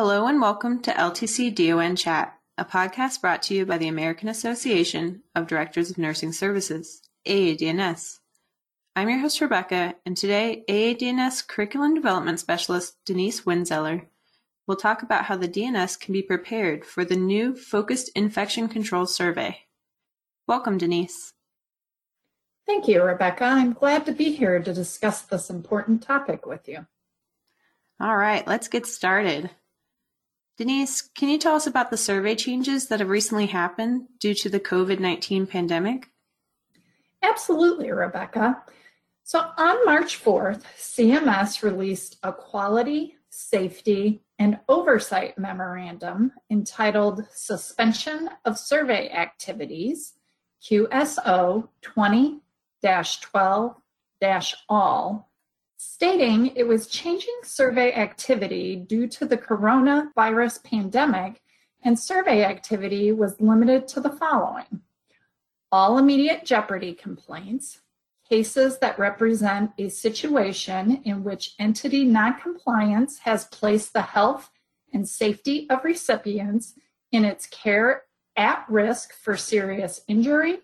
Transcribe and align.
Hello 0.00 0.28
and 0.28 0.40
welcome 0.40 0.80
to 0.82 0.92
LTC 0.92 1.52
DON 1.52 1.96
Chat, 1.96 2.38
a 2.56 2.64
podcast 2.64 3.20
brought 3.20 3.42
to 3.42 3.54
you 3.54 3.66
by 3.66 3.78
the 3.78 3.88
American 3.88 4.28
Association 4.28 5.24
of 5.34 5.48
Directors 5.48 5.90
of 5.90 5.98
Nursing 5.98 6.30
Services, 6.30 7.02
AADNS. 7.26 8.20
I'm 8.94 9.08
your 9.08 9.18
host, 9.18 9.40
Rebecca, 9.40 9.96
and 10.06 10.16
today 10.16 10.62
AADNS 10.68 11.48
Curriculum 11.48 11.94
Development 11.94 12.38
Specialist 12.38 12.94
Denise 13.06 13.40
Winzeller 13.40 14.06
will 14.68 14.76
talk 14.76 15.02
about 15.02 15.24
how 15.24 15.36
the 15.36 15.48
DNS 15.48 15.98
can 15.98 16.12
be 16.12 16.22
prepared 16.22 16.84
for 16.84 17.04
the 17.04 17.16
new 17.16 17.56
Focused 17.56 18.12
Infection 18.14 18.68
Control 18.68 19.04
Survey. 19.04 19.62
Welcome, 20.46 20.78
Denise. 20.78 21.32
Thank 22.68 22.86
you, 22.86 23.02
Rebecca. 23.02 23.46
I'm 23.46 23.72
glad 23.72 24.06
to 24.06 24.12
be 24.12 24.30
here 24.30 24.60
to 24.60 24.72
discuss 24.72 25.22
this 25.22 25.50
important 25.50 26.04
topic 26.04 26.46
with 26.46 26.68
you. 26.68 26.86
All 27.98 28.16
right, 28.16 28.46
let's 28.46 28.68
get 28.68 28.86
started. 28.86 29.50
Denise, 30.58 31.02
can 31.02 31.28
you 31.28 31.38
tell 31.38 31.54
us 31.54 31.68
about 31.68 31.90
the 31.90 31.96
survey 31.96 32.34
changes 32.34 32.88
that 32.88 32.98
have 32.98 33.08
recently 33.08 33.46
happened 33.46 34.08
due 34.18 34.34
to 34.34 34.48
the 34.48 34.58
COVID 34.58 34.98
19 34.98 35.46
pandemic? 35.46 36.10
Absolutely, 37.22 37.92
Rebecca. 37.92 38.64
So 39.22 39.38
on 39.56 39.84
March 39.84 40.20
4th, 40.20 40.62
CMS 40.76 41.62
released 41.62 42.16
a 42.24 42.32
quality, 42.32 43.16
safety, 43.30 44.22
and 44.40 44.58
oversight 44.68 45.38
memorandum 45.38 46.32
entitled 46.50 47.24
Suspension 47.32 48.28
of 48.44 48.58
Survey 48.58 49.10
Activities, 49.10 50.14
QSO 50.62 51.68
20 51.82 52.40
12 52.82 53.76
all 54.68 55.27
stating 55.98 56.54
it 56.54 56.62
was 56.62 56.86
changing 56.86 57.40
survey 57.42 57.92
activity 57.92 58.76
due 58.76 59.08
to 59.08 59.26
the 59.26 59.36
coronavirus 59.36 60.62
pandemic, 60.62 61.42
and 61.82 61.98
survey 61.98 62.44
activity 62.44 63.10
was 63.10 63.40
limited 63.40 63.88
to 63.88 64.00
the 64.00 64.12
following. 64.12 64.82
All 65.72 65.98
immediate 65.98 66.44
jeopardy 66.44 66.94
complaints, 66.94 67.80
cases 68.30 68.78
that 68.78 68.96
represent 68.96 69.72
a 69.76 69.88
situation 69.88 71.02
in 71.04 71.24
which 71.24 71.56
entity 71.58 72.04
noncompliance 72.04 73.18
has 73.18 73.46
placed 73.46 73.92
the 73.92 74.02
health 74.02 74.52
and 74.92 75.08
safety 75.08 75.66
of 75.68 75.82
recipients 75.82 76.74
in 77.10 77.24
its 77.24 77.44
care 77.48 78.04
at 78.36 78.64
risk 78.68 79.12
for 79.12 79.36
serious 79.36 80.02
injury, 80.06 80.58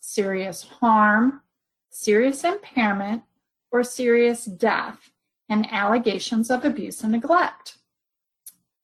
serious 0.00 0.64
harm, 0.64 1.42
serious 1.90 2.42
impairment, 2.42 3.22
or 3.70 3.82
serious 3.82 4.44
death 4.44 5.10
and 5.48 5.66
allegations 5.72 6.50
of 6.50 6.64
abuse 6.64 7.02
and 7.02 7.12
neglect. 7.12 7.78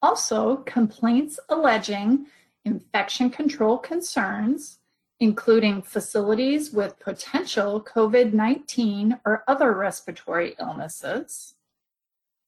Also, 0.03 0.59
complaints 0.59 1.39
alleging 1.49 2.27
infection 2.65 3.31
control 3.31 3.79
concerns, 3.79 4.79
including 5.21 5.81
facilities 5.81 6.73
with 6.73 6.99
potential 6.99 7.81
COVID 7.81 8.33
19 8.33 9.21
or 9.25 9.45
other 9.49 9.73
respiratory 9.73 10.55
illnesses, 10.61 11.55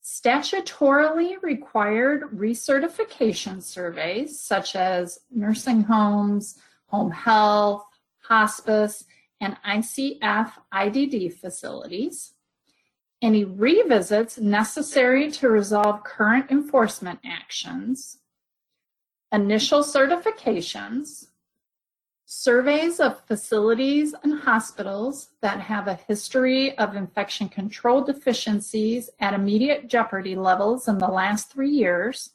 statutorily 0.04 1.40
required 1.42 2.22
recertification 2.34 3.62
surveys 3.62 4.40
such 4.40 4.74
as 4.74 5.20
nursing 5.30 5.82
homes, 5.82 6.58
home 6.86 7.10
health, 7.10 7.84
hospice, 8.22 9.04
and 9.40 9.56
ICF 9.66 10.52
IDD 10.72 11.32
facilities, 11.34 12.34
any 13.20 13.44
revisits 13.44 14.38
necessary 14.38 15.30
to 15.32 15.48
resolve 15.48 16.04
current 16.04 16.50
enforcement 16.50 17.18
actions, 17.24 18.18
initial 19.32 19.80
certifications, 19.80 21.26
surveys 22.24 23.00
of 23.00 23.24
facilities 23.26 24.14
and 24.22 24.40
hospitals 24.40 25.30
that 25.40 25.60
have 25.60 25.88
a 25.88 25.94
history 25.94 26.76
of 26.78 26.94
infection 26.94 27.48
control 27.48 28.02
deficiencies 28.02 29.10
at 29.18 29.34
immediate 29.34 29.88
jeopardy 29.88 30.36
levels 30.36 30.88
in 30.88 30.98
the 30.98 31.08
last 31.08 31.50
three 31.50 31.70
years, 31.70 32.30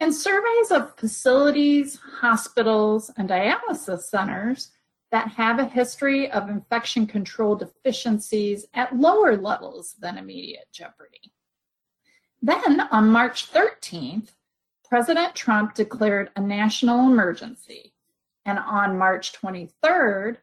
and 0.00 0.14
surveys 0.14 0.70
of 0.70 0.94
facilities, 0.96 1.98
hospitals, 2.20 3.10
and 3.16 3.30
dialysis 3.30 4.00
centers 4.00 4.72
that 5.12 5.28
have 5.28 5.58
a 5.58 5.66
history 5.66 6.30
of 6.30 6.48
infection 6.48 7.06
control 7.06 7.54
deficiencies 7.54 8.66
at 8.74 8.96
lower 8.96 9.36
levels 9.36 9.94
than 10.00 10.18
immediate 10.18 10.66
jeopardy. 10.72 11.32
Then 12.42 12.80
on 12.92 13.10
March 13.10 13.50
13th, 13.52 14.30
President 14.88 15.34
Trump 15.34 15.74
declared 15.74 16.30
a 16.36 16.40
national 16.40 17.00
emergency. 17.00 17.92
And 18.44 18.58
on 18.58 18.98
March 18.98 19.32
23rd, 19.32 20.36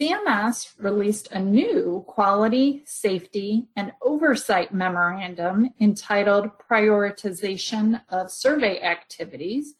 CMS 0.00 0.74
released 0.78 1.32
a 1.32 1.38
new 1.38 2.04
quality, 2.06 2.82
safety, 2.84 3.68
and 3.76 3.92
oversight 4.02 4.74
memorandum 4.74 5.70
entitled 5.80 6.50
Prioritization 6.58 8.02
of 8.10 8.30
Survey 8.30 8.80
Activities 8.82 9.74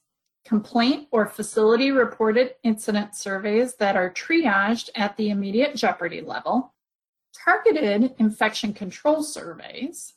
Complaint 0.45 1.09
or 1.11 1.27
facility 1.27 1.91
reported 1.91 2.55
incident 2.63 3.15
surveys 3.15 3.75
that 3.75 3.97
are 3.97 4.11
triaged 4.11 4.89
at 4.95 5.17
the 5.17 5.31
immediate 5.31 5.77
jeopardy 5.77 6.23
level, 6.23 6.73
targeted 7.35 8.15
infection 8.19 8.73
control 8.73 9.23
surveys, 9.23 10.15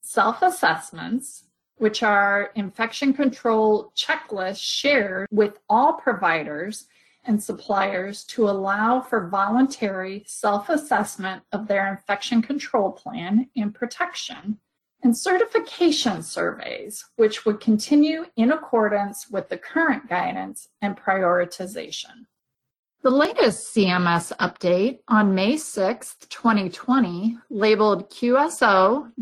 self-assessments, 0.00 1.44
which 1.76 2.02
are 2.02 2.50
infection 2.54 3.12
control 3.12 3.92
checklists 3.94 4.62
shared 4.62 5.28
with 5.30 5.58
all 5.68 5.92
providers 5.94 6.86
and 7.28 7.40
suppliers 7.40 8.24
to 8.24 8.48
allow 8.48 9.00
for 9.00 9.28
voluntary 9.28 10.24
self 10.26 10.68
assessment 10.70 11.42
of 11.52 11.68
their 11.68 11.86
infection 11.88 12.42
control 12.42 12.90
plan 12.90 13.48
and 13.54 13.72
protection, 13.74 14.58
and 15.04 15.16
certification 15.16 16.22
surveys, 16.22 17.04
which 17.16 17.44
would 17.44 17.60
continue 17.60 18.24
in 18.36 18.50
accordance 18.50 19.30
with 19.30 19.48
the 19.48 19.58
current 19.58 20.08
guidance 20.08 20.68
and 20.82 20.96
prioritization. 20.96 22.26
The 23.02 23.10
latest 23.10 23.72
CMS 23.74 24.32
update 24.38 24.98
on 25.06 25.32
May 25.34 25.56
6, 25.56 26.16
2020, 26.28 27.38
labeled 27.48 28.10
QSO 28.10 29.12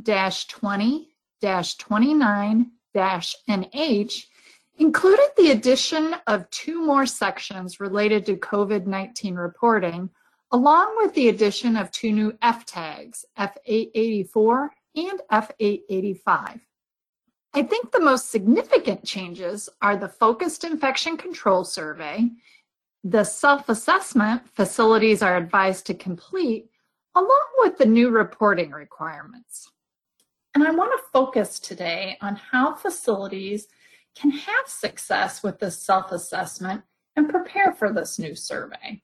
20 0.48 1.08
29 1.42 2.70
NH, 2.96 4.26
included 4.78 5.28
the 5.36 5.50
addition 5.50 6.16
of 6.26 6.48
two 6.50 6.84
more 6.84 7.06
sections 7.06 7.80
related 7.80 8.26
to 8.26 8.36
COVID 8.36 8.86
19 8.86 9.34
reporting, 9.34 10.10
along 10.52 10.96
with 10.98 11.14
the 11.14 11.28
addition 11.28 11.76
of 11.76 11.90
two 11.90 12.12
new 12.12 12.36
F 12.42 12.64
tags, 12.66 13.24
F884 13.38 14.68
and 14.96 15.20
F885. 15.32 16.60
I 17.54 17.62
think 17.62 17.90
the 17.90 18.00
most 18.00 18.30
significant 18.30 19.04
changes 19.04 19.68
are 19.80 19.96
the 19.96 20.08
Focused 20.08 20.64
Infection 20.64 21.16
Control 21.16 21.64
Survey, 21.64 22.30
the 23.08 23.22
self 23.22 23.68
assessment 23.68 24.42
facilities 24.52 25.22
are 25.22 25.36
advised 25.36 25.86
to 25.86 25.94
complete, 25.94 26.68
along 27.14 27.46
with 27.58 27.78
the 27.78 27.86
new 27.86 28.10
reporting 28.10 28.72
requirements. 28.72 29.70
And 30.56 30.66
I 30.66 30.72
want 30.72 30.90
to 30.90 31.10
focus 31.12 31.60
today 31.60 32.18
on 32.20 32.34
how 32.34 32.74
facilities 32.74 33.68
can 34.16 34.30
have 34.30 34.66
success 34.66 35.42
with 35.42 35.58
this 35.58 35.80
self 35.82 36.10
assessment 36.10 36.82
and 37.14 37.28
prepare 37.28 37.72
for 37.72 37.92
this 37.92 38.18
new 38.18 38.34
survey. 38.34 39.02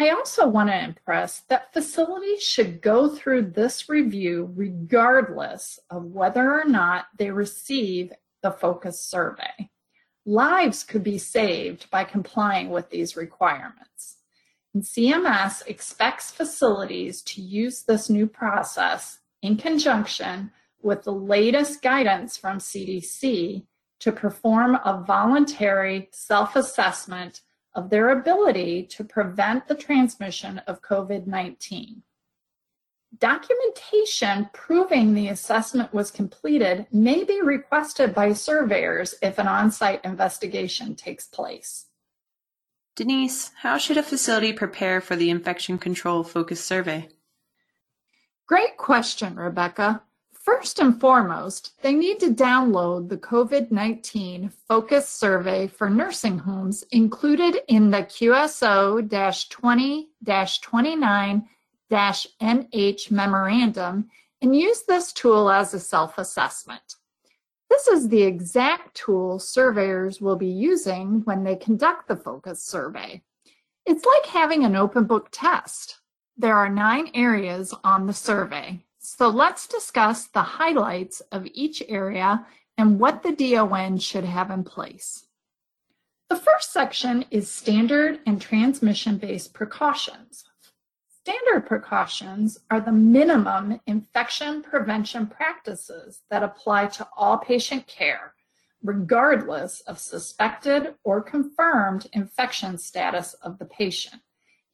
I 0.00 0.10
also 0.10 0.48
want 0.48 0.70
to 0.70 0.82
impress 0.82 1.40
that 1.50 1.74
facilities 1.74 2.42
should 2.42 2.80
go 2.80 3.08
through 3.08 3.50
this 3.50 3.88
review 3.88 4.50
regardless 4.54 5.78
of 5.90 6.04
whether 6.04 6.58
or 6.58 6.64
not 6.64 7.06
they 7.18 7.30
receive 7.30 8.12
the 8.42 8.50
focus 8.50 8.98
survey. 8.98 9.70
Lives 10.24 10.84
could 10.84 11.04
be 11.04 11.18
saved 11.18 11.90
by 11.90 12.04
complying 12.04 12.70
with 12.70 12.88
these 12.88 13.16
requirements. 13.16 14.16
And 14.72 14.82
CMS 14.82 15.66
expects 15.66 16.30
facilities 16.30 17.20
to 17.22 17.42
use 17.42 17.82
this 17.82 18.08
new 18.08 18.26
process 18.26 19.18
in 19.42 19.56
conjunction 19.56 20.50
with 20.82 21.02
the 21.02 21.12
latest 21.12 21.82
guidance 21.82 22.38
from 22.38 22.58
CDC 22.58 23.66
to 24.00 24.12
perform 24.12 24.76
a 24.84 25.04
voluntary 25.06 26.08
self 26.12 26.56
assessment 26.56 27.42
of 27.74 27.90
their 27.90 28.10
ability 28.10 28.82
to 28.84 29.04
prevent 29.04 29.68
the 29.68 29.74
transmission 29.74 30.58
of 30.66 30.82
COVID 30.82 31.26
19. 31.26 32.02
Documentation 33.18 34.48
proving 34.52 35.14
the 35.14 35.28
assessment 35.28 35.92
was 35.92 36.10
completed 36.10 36.86
may 36.92 37.24
be 37.24 37.40
requested 37.42 38.14
by 38.14 38.32
surveyors 38.32 39.14
if 39.20 39.38
an 39.38 39.48
on 39.48 39.70
site 39.70 40.04
investigation 40.04 40.94
takes 40.94 41.26
place. 41.26 41.86
Denise, 42.94 43.50
how 43.62 43.78
should 43.78 43.96
a 43.96 44.02
facility 44.02 44.52
prepare 44.52 45.00
for 45.00 45.16
the 45.16 45.30
infection 45.30 45.78
control 45.78 46.22
focus 46.22 46.62
survey? 46.62 47.08
Great 48.46 48.76
question, 48.76 49.36
Rebecca. 49.36 50.02
First 50.50 50.80
and 50.80 51.00
foremost, 51.00 51.80
they 51.80 51.92
need 51.92 52.18
to 52.18 52.34
download 52.34 53.08
the 53.08 53.16
COVID 53.16 53.70
19 53.70 54.50
focus 54.66 55.08
survey 55.08 55.68
for 55.68 55.88
nursing 55.88 56.38
homes 56.38 56.82
included 56.90 57.60
in 57.68 57.88
the 57.92 58.02
QSO 58.02 59.48
20 59.48 60.08
29 60.60 61.48
NH 61.92 63.10
memorandum 63.12 64.10
and 64.42 64.56
use 64.56 64.82
this 64.82 65.12
tool 65.12 65.48
as 65.48 65.72
a 65.72 65.78
self 65.78 66.18
assessment. 66.18 66.96
This 67.70 67.86
is 67.86 68.08
the 68.08 68.22
exact 68.22 68.96
tool 68.96 69.38
surveyors 69.38 70.20
will 70.20 70.36
be 70.36 70.48
using 70.48 71.22
when 71.26 71.44
they 71.44 71.54
conduct 71.54 72.08
the 72.08 72.16
focus 72.16 72.64
survey. 72.64 73.22
It's 73.86 74.04
like 74.04 74.26
having 74.26 74.64
an 74.64 74.74
open 74.74 75.04
book 75.04 75.28
test. 75.30 76.00
There 76.36 76.56
are 76.56 76.68
nine 76.68 77.12
areas 77.14 77.72
on 77.84 78.08
the 78.08 78.12
survey. 78.12 78.84
So 79.16 79.28
let's 79.28 79.66
discuss 79.66 80.28
the 80.28 80.40
highlights 80.40 81.20
of 81.32 81.44
each 81.52 81.82
area 81.88 82.46
and 82.78 83.00
what 83.00 83.24
the 83.24 83.32
DON 83.32 83.98
should 83.98 84.24
have 84.24 84.52
in 84.52 84.62
place. 84.62 85.26
The 86.28 86.36
first 86.36 86.72
section 86.72 87.24
is 87.28 87.50
standard 87.50 88.20
and 88.24 88.40
transmission-based 88.40 89.52
precautions. 89.52 90.44
Standard 91.22 91.66
precautions 91.66 92.60
are 92.70 92.80
the 92.80 92.92
minimum 92.92 93.80
infection 93.84 94.62
prevention 94.62 95.26
practices 95.26 96.22
that 96.30 96.44
apply 96.44 96.86
to 96.86 97.08
all 97.16 97.36
patient 97.36 97.88
care, 97.88 98.34
regardless 98.80 99.80
of 99.88 99.98
suspected 99.98 100.94
or 101.02 101.20
confirmed 101.20 102.06
infection 102.12 102.78
status 102.78 103.34
of 103.42 103.58
the 103.58 103.66
patient 103.66 104.22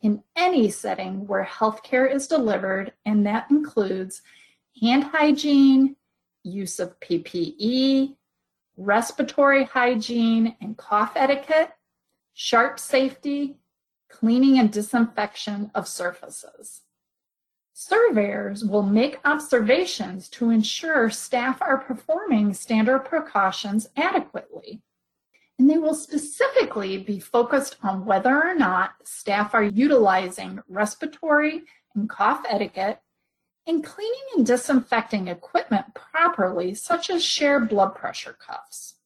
in 0.07 0.23
any 0.37 0.71
setting 0.71 1.27
where 1.27 1.45
healthcare 1.45 2.09
is 2.09 2.29
delivered, 2.29 2.93
and 3.05 3.27
that 3.27 3.51
includes 3.51 4.23
hand 4.81 5.03
hygiene, 5.03 5.97
use 6.45 6.79
of 6.79 6.99
PPE, 7.01 8.15
respiratory 8.77 9.65
hygiene 9.65 10.55
and 10.61 10.77
cough 10.77 11.15
etiquette, 11.17 11.73
sharp 12.35 12.79
safety, 12.79 13.57
cleaning 14.09 14.61
and 14.61 14.71
disinfection 14.71 15.73
of 15.75 15.89
surfaces. 15.89 16.83
Surveyors 17.73 18.65
will 18.65 18.85
make 18.85 19.19
observations 19.25 20.29
to 20.29 20.51
ensure 20.51 21.11
staff 21.11 21.61
are 21.61 21.79
performing 21.79 22.55
standard 22.55 23.01
precautions 23.01 23.89
adequately. 23.97 24.83
And 25.59 25.71
they 25.71 25.79
will 25.79 25.95
specifically 25.95 26.99
be 26.99 27.19
focused 27.19 27.77
on 27.83 28.05
whether 28.05 28.43
or 28.43 28.55
not 28.55 28.93
staff 29.05 29.55
are 29.55 29.63
utilizing 29.63 30.61
respiratory 30.69 31.63
and 31.95 32.09
cough 32.09 32.45
etiquette 32.49 33.01
and 33.67 33.83
cleaning 33.83 34.25
and 34.37 34.47
disinfecting 34.47 35.29
equipment 35.29 35.95
properly, 35.95 36.75
such 36.75 37.11
as 37.11 37.25
shared 37.25 37.69
blood 37.69 37.95
pressure 37.95 38.37
cuffs. 38.39 38.97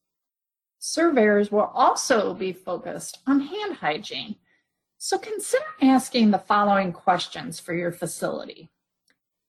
Surveyors 0.79 1.51
will 1.53 1.71
also 1.75 2.35
be 2.35 2.53
focused 2.53 3.19
on 3.27 3.41
hand 3.41 3.77
hygiene, 3.77 4.37
so 4.99 5.19
consider 5.19 5.65
asking 5.81 6.31
the 6.31 6.39
following 6.39 6.93
questions 6.93 7.61
for 7.61 7.75
your 7.75 7.93
facility. 7.93 8.69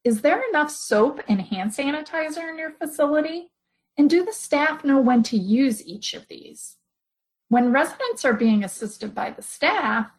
Is 0.03 0.21
there 0.21 0.41
enough 0.49 0.71
soap 0.71 1.21
and 1.27 1.41
hand 1.41 1.71
sanitizer 1.71 2.49
in 2.49 2.57
your 2.57 2.71
facility? 2.71 3.51
And 3.97 4.09
do 4.09 4.25
the 4.25 4.33
staff 4.33 4.83
know 4.83 4.99
when 4.99 5.23
to 5.23 5.37
use 5.37 5.85
each 5.85 6.13
of 6.13 6.27
these? 6.27 6.77
When 7.51 7.73
residents 7.73 8.23
are 8.23 8.31
being 8.31 8.63
assisted 8.63 9.13
by 9.13 9.31
the 9.31 9.41
staff, 9.41 10.09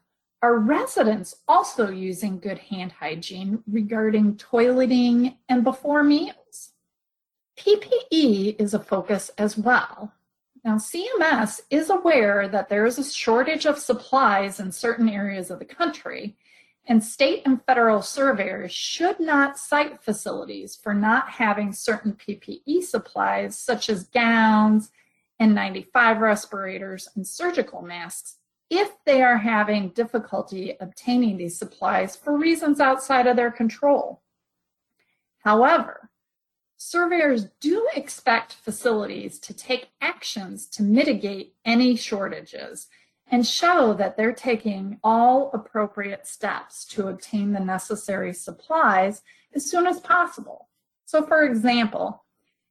are 0.43 0.59
residents 0.59 1.35
also 1.49 1.89
using 1.89 2.39
good 2.39 2.59
hand 2.59 2.93
hygiene 2.93 3.63
regarding 3.67 4.35
toileting 4.35 5.39
and 5.49 5.65
before 5.65 6.03
meals? 6.03 6.73
PPE 7.57 8.61
is 8.61 8.75
a 8.75 8.79
focus 8.79 9.31
as 9.39 9.57
well. 9.57 10.13
Now, 10.63 10.77
CMS 10.77 11.63
is 11.71 11.89
aware 11.89 12.49
that 12.49 12.69
there 12.69 12.85
is 12.85 12.99
a 12.99 13.11
shortage 13.11 13.65
of 13.65 13.79
supplies 13.79 14.61
in 14.61 14.71
certain 14.71 15.09
areas 15.09 15.51
of 15.51 15.59
the 15.59 15.65
country, 15.65 16.37
and 16.87 17.03
state 17.03 17.45
and 17.47 17.65
federal 17.65 18.03
surveyors 18.03 18.73
should 18.73 19.19
not 19.19 19.57
cite 19.57 20.03
facilities 20.03 20.77
for 20.77 20.93
not 20.93 21.31
having 21.31 21.73
certain 21.73 22.13
PPE 22.13 22.83
supplies, 22.83 23.57
such 23.57 23.89
as 23.89 24.05
gowns, 24.05 24.91
N95 25.43 26.21
respirators, 26.21 27.09
and 27.17 27.27
surgical 27.27 27.83
masks, 27.83 28.37
if 28.71 28.93
they 29.05 29.23
are 29.23 29.39
having 29.39 29.89
difficulty 29.89 30.77
obtaining 30.81 31.37
these 31.37 31.59
supplies 31.59 32.15
for 32.15 32.39
reasons 32.39 32.81
outside 32.81 33.27
of 33.27 33.37
their 33.37 33.51
control. 33.51 34.23
However, 35.41 36.11
surveyors 36.77 37.47
do 37.61 37.89
expect 37.97 38.53
facilities 38.55 39.41
to 39.41 39.53
take 39.53 39.91
actions 40.01 40.67
to 40.69 40.83
mitigate 40.83 41.55
any 41.65 41.97
shortages 41.97 42.87
and 43.31 43.47
show 43.47 43.95
that 43.95 44.17
they're 44.17 44.33
taking 44.33 45.01
all 45.03 45.51
appropriate 45.53 46.27
steps 46.27 46.85
to 46.85 47.09
obtain 47.09 47.53
the 47.53 47.61
necessary 47.61 48.33
supplies 48.33 49.23
as 49.55 49.69
soon 49.69 49.87
as 49.87 50.01
possible. 50.01 50.69
So, 51.05 51.27
for 51.27 51.43
example, 51.43 52.22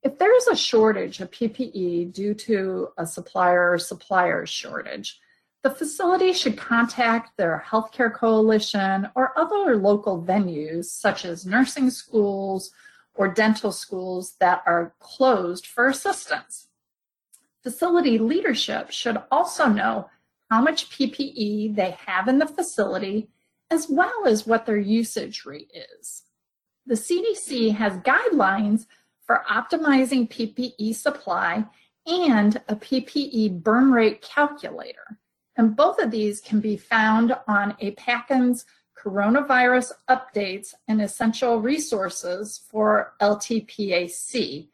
if 0.03 0.17
there's 0.17 0.47
a 0.47 0.55
shortage 0.55 1.19
of 1.19 1.31
PPE 1.31 2.11
due 2.13 2.33
to 2.33 2.89
a 2.97 3.05
supplier 3.05 3.71
or 3.71 3.77
supplier 3.77 4.45
shortage, 4.45 5.19
the 5.63 5.69
facility 5.69 6.33
should 6.33 6.57
contact 6.57 7.37
their 7.37 7.63
healthcare 7.67 8.11
coalition 8.11 9.07
or 9.15 9.37
other 9.37 9.75
local 9.75 10.23
venues 10.23 10.85
such 10.85 11.23
as 11.23 11.45
nursing 11.45 11.91
schools 11.91 12.71
or 13.13 13.27
dental 13.27 13.71
schools 13.71 14.35
that 14.39 14.63
are 14.65 14.95
closed 14.99 15.67
for 15.67 15.87
assistance. 15.87 16.67
Facility 17.61 18.17
leadership 18.17 18.89
should 18.89 19.21
also 19.29 19.67
know 19.67 20.09
how 20.49 20.61
much 20.61 20.89
PPE 20.89 21.75
they 21.75 21.95
have 22.07 22.27
in 22.27 22.39
the 22.39 22.47
facility, 22.47 23.29
as 23.69 23.87
well 23.87 24.25
as 24.25 24.47
what 24.47 24.65
their 24.65 24.77
usage 24.77 25.45
rate 25.45 25.71
is. 25.99 26.23
The 26.87 26.95
CDC 26.95 27.75
has 27.75 27.93
guidelines 27.97 28.87
for 29.31 29.43
optimizing 29.49 30.29
PPE 30.29 30.93
supply 30.93 31.63
and 32.05 32.61
a 32.67 32.75
PPE 32.75 33.63
burn 33.63 33.93
rate 33.93 34.21
calculator. 34.21 35.17
And 35.55 35.73
both 35.73 35.99
of 35.99 36.11
these 36.11 36.41
can 36.41 36.59
be 36.59 36.75
found 36.75 37.33
on 37.47 37.77
AAPACN's 37.81 38.65
coronavirus 39.01 39.93
updates 40.09 40.73
and 40.89 41.01
essential 41.01 41.61
resources 41.61 42.59
for 42.69 43.13
LTPAC 43.21 44.67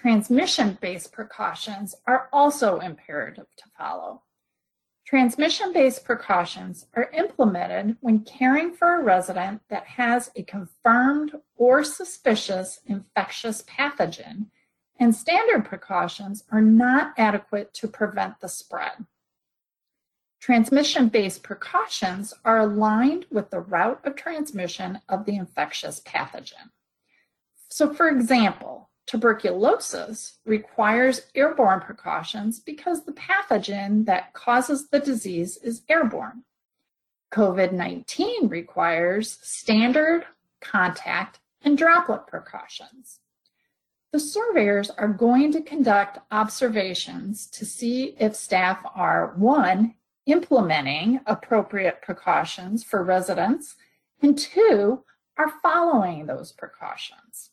transmission 0.03 0.77
based 0.81 1.13
precautions 1.13 1.95
are 2.05 2.27
also 2.33 2.79
imperative 2.79 3.47
to 3.55 3.63
follow. 3.77 4.21
Transmission-based 5.05 6.03
precautions 6.03 6.87
are 6.93 7.09
implemented 7.11 7.95
when 8.01 8.19
caring 8.19 8.73
for 8.73 8.95
a 8.99 9.03
resident 9.03 9.61
that 9.69 9.85
has 9.85 10.29
a 10.35 10.43
confirmed 10.43 11.31
or 11.55 11.85
suspicious 11.85 12.81
infectious 12.85 13.61
pathogen, 13.63 14.47
and 14.99 15.15
standard 15.15 15.63
precautions 15.63 16.43
are 16.51 16.61
not 16.61 17.13
adequate 17.17 17.73
to 17.73 17.87
prevent 17.87 18.41
the 18.41 18.49
spread. 18.49 19.05
Transmission-based 20.41 21.43
precautions 21.43 22.33
are 22.43 22.59
aligned 22.59 23.25
with 23.31 23.51
the 23.51 23.61
route 23.61 24.01
of 24.03 24.17
transmission 24.17 24.99
of 25.07 25.25
the 25.25 25.37
infectious 25.37 26.01
pathogen. 26.01 26.71
So 27.69 27.93
for 27.93 28.09
example, 28.09 28.89
Tuberculosis 29.05 30.39
requires 30.45 31.27
airborne 31.35 31.81
precautions 31.81 32.59
because 32.59 33.03
the 33.03 33.13
pathogen 33.13 34.05
that 34.05 34.33
causes 34.33 34.89
the 34.89 34.99
disease 34.99 35.57
is 35.57 35.83
airborne. 35.89 36.43
COVID 37.33 37.73
19 37.73 38.47
requires 38.47 39.39
standard, 39.41 40.25
contact, 40.61 41.39
and 41.61 41.77
droplet 41.77 42.27
precautions. 42.27 43.19
The 44.11 44.19
surveyors 44.19 44.91
are 44.91 45.07
going 45.07 45.51
to 45.53 45.61
conduct 45.61 46.19
observations 46.31 47.47
to 47.47 47.65
see 47.65 48.15
if 48.19 48.35
staff 48.35 48.79
are 48.93 49.33
one, 49.35 49.95
implementing 50.27 51.19
appropriate 51.25 52.01
precautions 52.03 52.83
for 52.83 53.03
residents, 53.03 53.75
and 54.21 54.37
two, 54.37 55.03
are 55.37 55.51
following 55.63 56.27
those 56.27 56.51
precautions. 56.51 57.49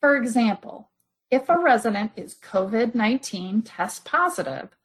For 0.00 0.16
example, 0.16 0.90
if 1.30 1.48
a 1.48 1.58
resident 1.58 2.12
is 2.16 2.36
COVID 2.36 2.94
19 2.94 3.62
test 3.62 4.04
positive, 4.04 4.76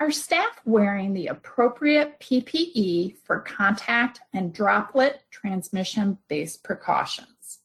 Are 0.00 0.12
staff 0.12 0.60
wearing 0.64 1.12
the 1.12 1.26
appropriate 1.26 2.20
PPE 2.20 3.16
for 3.24 3.40
contact 3.40 4.20
and 4.32 4.54
droplet 4.54 5.22
transmission 5.30 6.18
based 6.28 6.62
precautions? 6.62 7.58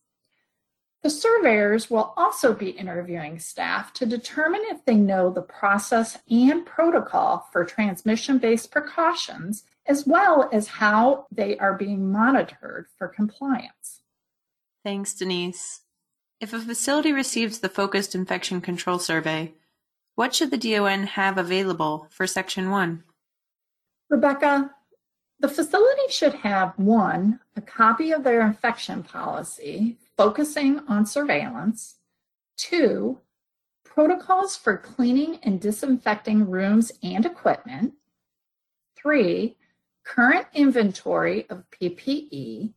The 1.03 1.11
surveyors 1.11 1.91
will 1.91 2.13
also 2.17 2.53
be 2.55 2.71
interviewing 2.71 3.37
staff 3.37 3.93
to 3.93 4.07
determine 4.07 4.61
if 4.63 4.83
they 4.83 4.95
know 4.95 5.29
the 5.29 5.43
process 5.43 6.17
and 6.27 6.65
protocol 6.65 7.47
for 7.51 7.63
transmission 7.65 8.39
based 8.39 8.71
precautions, 8.71 9.65
as 9.85 10.07
well 10.07 10.49
as 10.51 10.67
how 10.67 11.27
they 11.31 11.55
are 11.57 11.77
being 11.77 12.11
monitored 12.11 12.87
for 12.97 13.07
compliance. 13.07 14.01
Thanks, 14.83 15.13
Denise. 15.13 15.82
If 16.39 16.53
a 16.53 16.59
facility 16.59 17.13
receives 17.13 17.59
the 17.59 17.69
Focused 17.69 18.15
Infection 18.15 18.61
Control 18.61 18.99
Survey, 18.99 19.53
what 20.15 20.35
should 20.35 20.51
the 20.51 20.57
DON 20.57 21.07
have 21.07 21.37
available 21.37 22.07
for 22.09 22.27
Section 22.27 22.69
1? 22.69 23.03
Rebecca, 24.09 24.71
the 25.39 25.47
facility 25.47 26.09
should 26.09 26.35
have 26.35 26.77
one, 26.77 27.39
a 27.55 27.61
copy 27.61 28.11
of 28.11 28.23
their 28.23 28.45
infection 28.45 29.03
policy 29.03 29.97
focusing 30.15 30.79
on 30.87 31.05
surveillance, 31.05 31.95
two, 32.57 33.19
protocols 33.83 34.55
for 34.55 34.77
cleaning 34.77 35.39
and 35.43 35.59
disinfecting 35.59 36.49
rooms 36.49 36.91
and 37.01 37.25
equipment, 37.25 37.93
three, 38.95 39.55
current 40.03 40.47
inventory 40.53 41.45
of 41.49 41.63
PPE. 41.71 42.73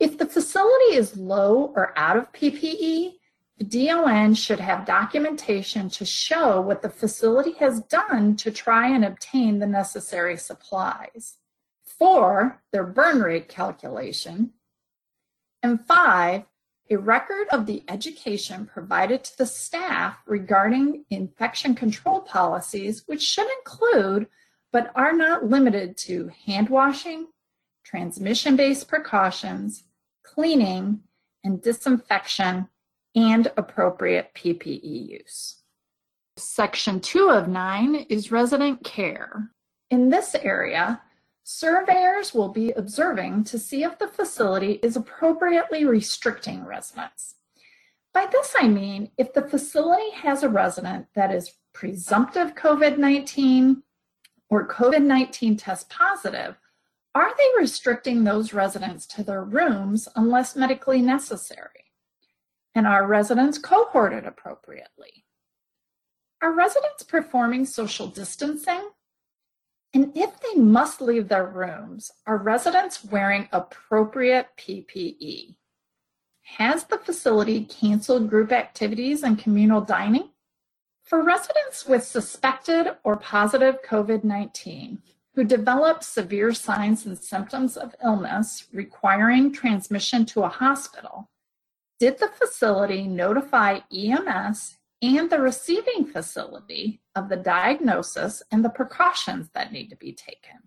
If 0.00 0.16
the 0.16 0.26
facility 0.26 0.94
is 0.94 1.16
low 1.16 1.72
or 1.74 1.92
out 1.98 2.16
of 2.16 2.32
PPE, 2.32 3.14
the 3.58 3.64
DON 3.64 4.34
should 4.34 4.60
have 4.60 4.86
documentation 4.86 5.90
to 5.90 6.04
show 6.04 6.60
what 6.60 6.82
the 6.82 6.88
facility 6.88 7.52
has 7.54 7.80
done 7.80 8.36
to 8.36 8.52
try 8.52 8.88
and 8.88 9.04
obtain 9.04 9.58
the 9.58 9.66
necessary 9.66 10.36
supplies. 10.36 11.38
Four, 11.84 12.62
their 12.70 12.84
burn 12.84 13.20
rate 13.20 13.48
calculation. 13.48 14.52
And 15.64 15.84
five, 15.84 16.44
a 16.88 16.96
record 16.96 17.48
of 17.50 17.66
the 17.66 17.82
education 17.88 18.66
provided 18.66 19.24
to 19.24 19.38
the 19.38 19.46
staff 19.46 20.18
regarding 20.26 21.04
infection 21.10 21.74
control 21.74 22.20
policies, 22.20 23.02
which 23.06 23.22
should 23.22 23.48
include, 23.58 24.28
but 24.70 24.92
are 24.94 25.12
not 25.12 25.46
limited 25.46 25.96
to, 25.96 26.30
hand 26.46 26.68
washing, 26.68 27.26
transmission 27.82 28.54
based 28.54 28.86
precautions, 28.86 29.82
cleaning, 30.34 31.00
and 31.44 31.62
disinfection 31.62 32.68
and 33.14 33.50
appropriate 33.56 34.32
PPE 34.34 35.20
use. 35.20 35.62
Section 36.36 37.00
2 37.00 37.30
of 37.30 37.48
9 37.48 38.06
is 38.08 38.30
resident 38.30 38.84
care. 38.84 39.50
In 39.90 40.10
this 40.10 40.34
area, 40.34 41.00
surveyors 41.42 42.34
will 42.34 42.50
be 42.50 42.70
observing 42.72 43.44
to 43.44 43.58
see 43.58 43.82
if 43.82 43.98
the 43.98 44.08
facility 44.08 44.72
is 44.82 44.96
appropriately 44.96 45.84
restricting 45.84 46.64
residents. 46.64 47.36
By 48.12 48.26
this 48.30 48.54
I 48.58 48.68
mean 48.68 49.10
if 49.16 49.32
the 49.32 49.48
facility 49.48 50.10
has 50.10 50.42
a 50.42 50.48
resident 50.48 51.06
that 51.14 51.32
is 51.32 51.54
presumptive 51.72 52.54
COVID 52.54 52.98
19 52.98 53.82
or 54.50 54.68
COVID 54.68 55.02
19 55.02 55.56
test 55.56 55.88
positive, 55.88 56.56
are 57.18 57.34
they 57.36 57.60
restricting 57.60 58.24
those 58.24 58.52
residents 58.52 59.06
to 59.06 59.22
their 59.22 59.42
rooms 59.42 60.08
unless 60.16 60.56
medically 60.56 61.02
necessary? 61.02 61.88
and 62.78 62.86
are 62.86 63.08
residents 63.08 63.58
cohorted 63.58 64.24
appropriately? 64.24 65.24
Are 66.40 66.52
residents 66.52 67.02
performing 67.02 67.66
social 67.66 68.06
distancing? 68.06 68.90
And 69.92 70.16
if 70.16 70.38
they 70.38 70.60
must 70.60 71.00
leave 71.00 71.26
their 71.26 71.46
rooms, 71.48 72.12
are 72.24 72.36
residents 72.36 73.04
wearing 73.04 73.48
appropriate 73.50 74.50
PPE? 74.56 75.56
Has 76.56 76.84
the 76.84 76.98
facility 76.98 77.64
canceled 77.64 78.30
group 78.30 78.52
activities 78.52 79.24
and 79.24 79.36
communal 79.36 79.80
dining? 79.80 80.30
For 81.02 81.24
residents 81.24 81.84
with 81.84 82.04
suspected 82.04 82.96
or 83.02 83.16
positive 83.16 83.82
COVID 83.82 84.22
19 84.22 85.02
who 85.38 85.44
develop 85.44 86.02
severe 86.02 86.52
signs 86.52 87.06
and 87.06 87.16
symptoms 87.16 87.76
of 87.76 87.94
illness 88.02 88.66
requiring 88.72 89.52
transmission 89.52 90.26
to 90.26 90.42
a 90.42 90.48
hospital, 90.48 91.30
did 92.00 92.18
the 92.18 92.26
facility 92.26 93.06
notify 93.06 93.78
EMS 93.96 94.78
and 95.00 95.30
the 95.30 95.38
receiving 95.38 96.04
facility 96.04 97.00
of 97.14 97.28
the 97.28 97.36
diagnosis 97.36 98.42
and 98.50 98.64
the 98.64 98.68
precautions 98.68 99.48
that 99.54 99.70
need 99.72 99.88
to 99.90 99.94
be 99.94 100.12
taken? 100.12 100.58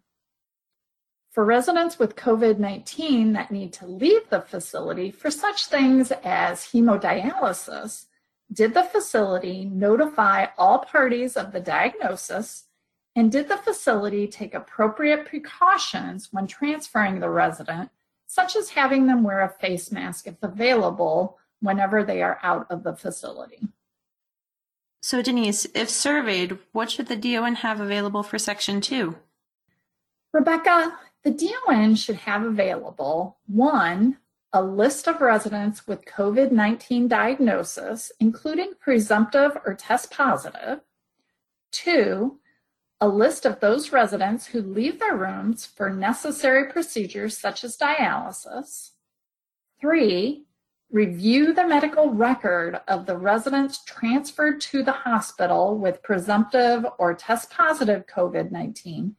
For 1.31 1.43
residents 1.43 1.99
with 1.99 2.15
COVID 2.15 2.57
19 2.57 3.33
that 3.33 3.51
need 3.51 3.73
to 3.73 3.85
leave 3.85 4.29
the 4.29 4.39
facility 4.39 5.11
for 5.11 5.29
such 5.29 5.65
things 5.65 6.13
as 6.23 6.61
hemodialysis, 6.67 8.05
did 8.53 8.73
the 8.73 8.83
facility 8.83 9.65
notify 9.65 10.45
all 10.57 10.79
parties 10.79 11.35
of 11.35 11.51
the 11.51 11.59
diagnosis? 11.59 12.67
And 13.15 13.31
did 13.31 13.49
the 13.49 13.57
facility 13.57 14.27
take 14.27 14.53
appropriate 14.53 15.25
precautions 15.25 16.29
when 16.31 16.47
transferring 16.47 17.19
the 17.19 17.29
resident 17.29 17.91
such 18.31 18.55
as 18.55 18.69
having 18.69 19.07
them 19.07 19.23
wear 19.23 19.41
a 19.41 19.49
face 19.49 19.91
mask 19.91 20.25
if 20.25 20.35
available 20.41 21.37
whenever 21.59 22.01
they 22.01 22.21
are 22.21 22.39
out 22.41 22.65
of 22.69 22.83
the 22.83 22.95
facility. 22.95 23.67
So, 25.01 25.21
Denise, 25.21 25.67
if 25.75 25.89
surveyed, 25.89 26.57
what 26.71 26.89
should 26.89 27.07
the 27.07 27.17
DON 27.17 27.55
have 27.55 27.81
available 27.81 28.23
for 28.23 28.39
Section 28.39 28.79
2? 28.79 29.17
Rebecca, 30.31 30.97
the 31.23 31.31
DON 31.31 31.95
should 31.95 32.15
have 32.15 32.43
available 32.43 33.37
one, 33.47 34.17
a 34.53 34.63
list 34.63 35.09
of 35.09 35.19
residents 35.19 35.85
with 35.85 36.05
COVID 36.05 36.51
19 36.53 37.09
diagnosis, 37.09 38.13
including 38.21 38.75
presumptive 38.79 39.57
or 39.65 39.73
test 39.73 40.09
positive, 40.09 40.79
two, 41.71 42.39
a 43.01 43.07
list 43.07 43.47
of 43.47 43.59
those 43.59 43.91
residents 43.91 44.45
who 44.45 44.61
leave 44.61 44.99
their 44.99 45.17
rooms 45.17 45.65
for 45.65 45.89
necessary 45.89 46.71
procedures 46.71 47.35
such 47.35 47.63
as 47.63 47.75
dialysis. 47.75 48.91
Three, 49.79 50.45
review 50.91 51.51
the 51.51 51.67
medical 51.67 52.11
record 52.11 52.79
of 52.87 53.07
the 53.07 53.17
residents 53.17 53.83
transferred 53.85 54.61
to 54.61 54.83
the 54.83 54.91
hospital 54.91 55.79
with 55.79 56.03
presumptive 56.03 56.85
or 56.99 57.15
test 57.15 57.49
positive 57.49 58.05
COVID 58.05 58.51
19 58.51 59.15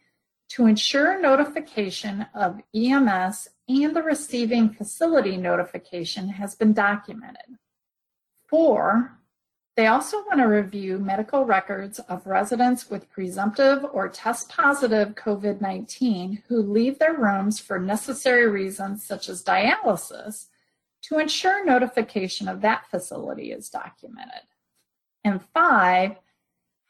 to 0.50 0.66
ensure 0.66 1.20
notification 1.20 2.26
of 2.34 2.60
EMS 2.74 3.48
and 3.68 3.96
the 3.96 4.02
receiving 4.02 4.70
facility 4.70 5.36
notification 5.36 6.28
has 6.28 6.54
been 6.54 6.72
documented. 6.72 7.56
Four, 8.46 9.18
they 9.74 9.86
also 9.86 10.18
want 10.26 10.38
to 10.40 10.44
review 10.44 10.98
medical 10.98 11.46
records 11.46 11.98
of 12.00 12.26
residents 12.26 12.90
with 12.90 13.10
presumptive 13.10 13.84
or 13.92 14.08
test 14.08 14.50
positive 14.50 15.14
COVID 15.14 15.62
19 15.62 16.42
who 16.48 16.62
leave 16.62 16.98
their 16.98 17.14
rooms 17.14 17.58
for 17.58 17.78
necessary 17.78 18.48
reasons 18.48 19.02
such 19.02 19.30
as 19.30 19.42
dialysis 19.42 20.48
to 21.02 21.18
ensure 21.18 21.64
notification 21.64 22.48
of 22.48 22.60
that 22.60 22.86
facility 22.90 23.50
is 23.50 23.70
documented. 23.70 24.42
And 25.24 25.40
five, 25.54 26.16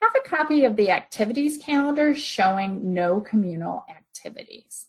have 0.02 0.12
a 0.16 0.28
copy 0.28 0.64
of 0.64 0.74
the 0.74 0.90
activities 0.90 1.58
calendar 1.58 2.14
showing 2.16 2.92
no 2.92 3.20
communal 3.20 3.84
activities. 3.88 4.86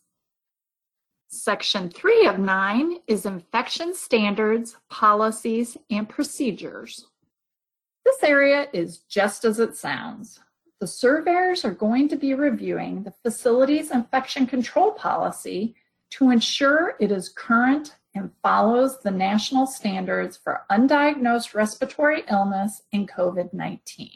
Section 1.28 1.90
3 1.90 2.26
of 2.26 2.38
9 2.38 2.98
is 3.06 3.24
infection 3.24 3.94
standards, 3.94 4.76
policies, 4.88 5.76
and 5.90 6.08
procedures. 6.08 7.06
This 8.04 8.22
area 8.22 8.68
is 8.72 8.98
just 8.98 9.44
as 9.44 9.58
it 9.58 9.76
sounds. 9.76 10.40
The 10.80 10.86
surveyors 10.86 11.64
are 11.64 11.72
going 11.72 12.08
to 12.08 12.16
be 12.16 12.34
reviewing 12.34 13.02
the 13.02 13.14
facility's 13.22 13.90
infection 13.90 14.46
control 14.46 14.92
policy 14.92 15.74
to 16.10 16.30
ensure 16.30 16.94
it 17.00 17.10
is 17.10 17.28
current 17.28 17.96
and 18.14 18.30
follows 18.42 19.00
the 19.00 19.10
national 19.10 19.66
standards 19.66 20.36
for 20.36 20.62
undiagnosed 20.70 21.54
respiratory 21.54 22.22
illness 22.30 22.82
and 22.92 23.08
COVID 23.08 23.52
19 23.52 24.10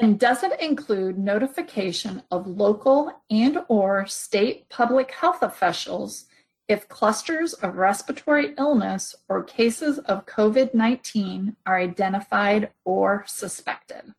and 0.00 0.18
doesn't 0.18 0.60
include 0.60 1.18
notification 1.18 2.22
of 2.30 2.46
local 2.46 3.22
and 3.30 3.58
or 3.68 4.06
state 4.06 4.68
public 4.68 5.12
health 5.12 5.42
officials 5.42 6.24
if 6.72 6.88
clusters 6.88 7.52
of 7.52 7.76
respiratory 7.76 8.54
illness 8.58 9.14
or 9.28 9.44
cases 9.44 9.98
of 9.98 10.24
COVID 10.24 10.72
19 10.72 11.54
are 11.66 11.78
identified 11.78 12.70
or 12.84 13.24
suspected. 13.26 14.14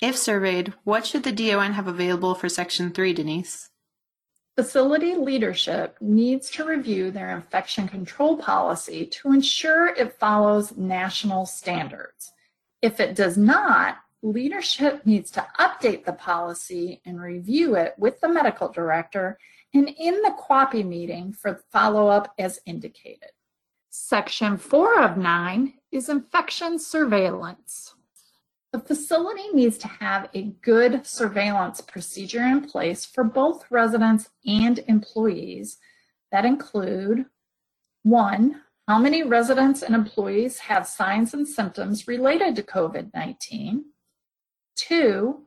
If 0.00 0.16
surveyed, 0.16 0.72
what 0.84 1.04
should 1.04 1.24
the 1.24 1.32
DON 1.32 1.72
have 1.72 1.88
available 1.88 2.36
for 2.36 2.48
Section 2.48 2.92
3, 2.92 3.12
Denise? 3.12 3.70
Facility 4.56 5.16
leadership 5.16 5.96
needs 6.00 6.48
to 6.50 6.64
review 6.64 7.10
their 7.10 7.34
infection 7.34 7.88
control 7.88 8.36
policy 8.36 9.06
to 9.06 9.32
ensure 9.32 9.88
it 9.88 10.16
follows 10.20 10.76
national 10.76 11.44
standards. 11.44 12.32
If 12.82 13.00
it 13.00 13.16
does 13.16 13.36
not, 13.36 13.96
leadership 14.22 15.04
needs 15.04 15.32
to 15.32 15.46
update 15.58 16.04
the 16.04 16.12
policy 16.12 17.00
and 17.04 17.20
review 17.20 17.74
it 17.74 17.94
with 17.98 18.20
the 18.20 18.28
medical 18.28 18.68
director 18.68 19.38
and 19.74 19.88
in 19.98 20.22
the 20.22 20.34
QAPI 20.48 20.86
meeting 20.86 21.32
for 21.32 21.62
follow-up 21.70 22.32
as 22.38 22.60
indicated. 22.64 23.30
Section 23.90 24.56
4 24.56 25.02
of 25.02 25.16
9 25.16 25.74
is 25.92 26.08
infection 26.08 26.78
surveillance. 26.78 27.94
The 28.72 28.80
facility 28.80 29.48
needs 29.52 29.78
to 29.78 29.88
have 29.88 30.28
a 30.34 30.54
good 30.62 31.06
surveillance 31.06 31.80
procedure 31.80 32.42
in 32.42 32.68
place 32.68 33.04
for 33.04 33.22
both 33.22 33.70
residents 33.70 34.30
and 34.46 34.80
employees 34.88 35.78
that 36.32 36.44
include 36.44 37.26
one, 38.02 38.62
how 38.88 38.98
many 38.98 39.22
residents 39.22 39.82
and 39.82 39.94
employees 39.94 40.58
have 40.58 40.86
signs 40.86 41.32
and 41.34 41.46
symptoms 41.46 42.08
related 42.08 42.56
to 42.56 42.62
COVID 42.62 43.12
19? 43.14 43.84
Two, 44.76 45.44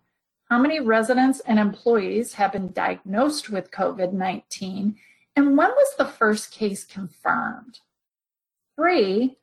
how 0.49 0.57
many 0.57 0.79
residents 0.79 1.41
and 1.41 1.59
employees 1.59 2.33
have 2.33 2.53
been 2.53 2.71
diagnosed 2.71 3.49
with 3.49 3.71
COVID 3.71 4.13
19? 4.13 4.95
And 5.35 5.57
when 5.57 5.69
was 5.69 5.95
the 5.97 6.05
first 6.05 6.51
case 6.51 6.85
confirmed? 6.85 7.79
Three, 8.75 9.37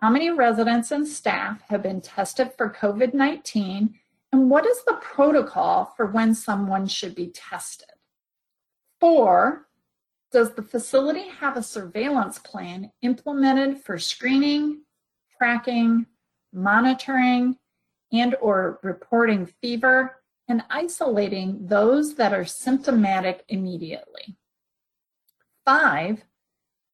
how 0.00 0.10
many 0.10 0.30
residents 0.30 0.90
and 0.90 1.06
staff 1.06 1.62
have 1.68 1.82
been 1.82 2.00
tested 2.00 2.52
for 2.56 2.70
COVID 2.70 3.14
19? 3.14 3.94
And 4.32 4.50
what 4.50 4.66
is 4.66 4.84
the 4.84 4.98
protocol 5.00 5.94
for 5.96 6.06
when 6.06 6.34
someone 6.34 6.86
should 6.86 7.14
be 7.14 7.28
tested? 7.28 7.88
Four, 9.00 9.66
does 10.30 10.52
the 10.52 10.62
facility 10.62 11.28
have 11.28 11.56
a 11.56 11.62
surveillance 11.62 12.38
plan 12.38 12.92
implemented 13.02 13.80
for 13.82 13.98
screening, 13.98 14.82
tracking, 15.36 16.06
monitoring, 16.52 17.56
and 18.12 18.36
or 18.40 18.78
reporting 18.82 19.46
fever 19.46 20.19
and 20.50 20.64
isolating 20.70 21.66
those 21.66 22.14
that 22.16 22.32
are 22.32 22.44
symptomatic 22.44 23.44
immediately? 23.48 24.36
Five, 25.64 26.24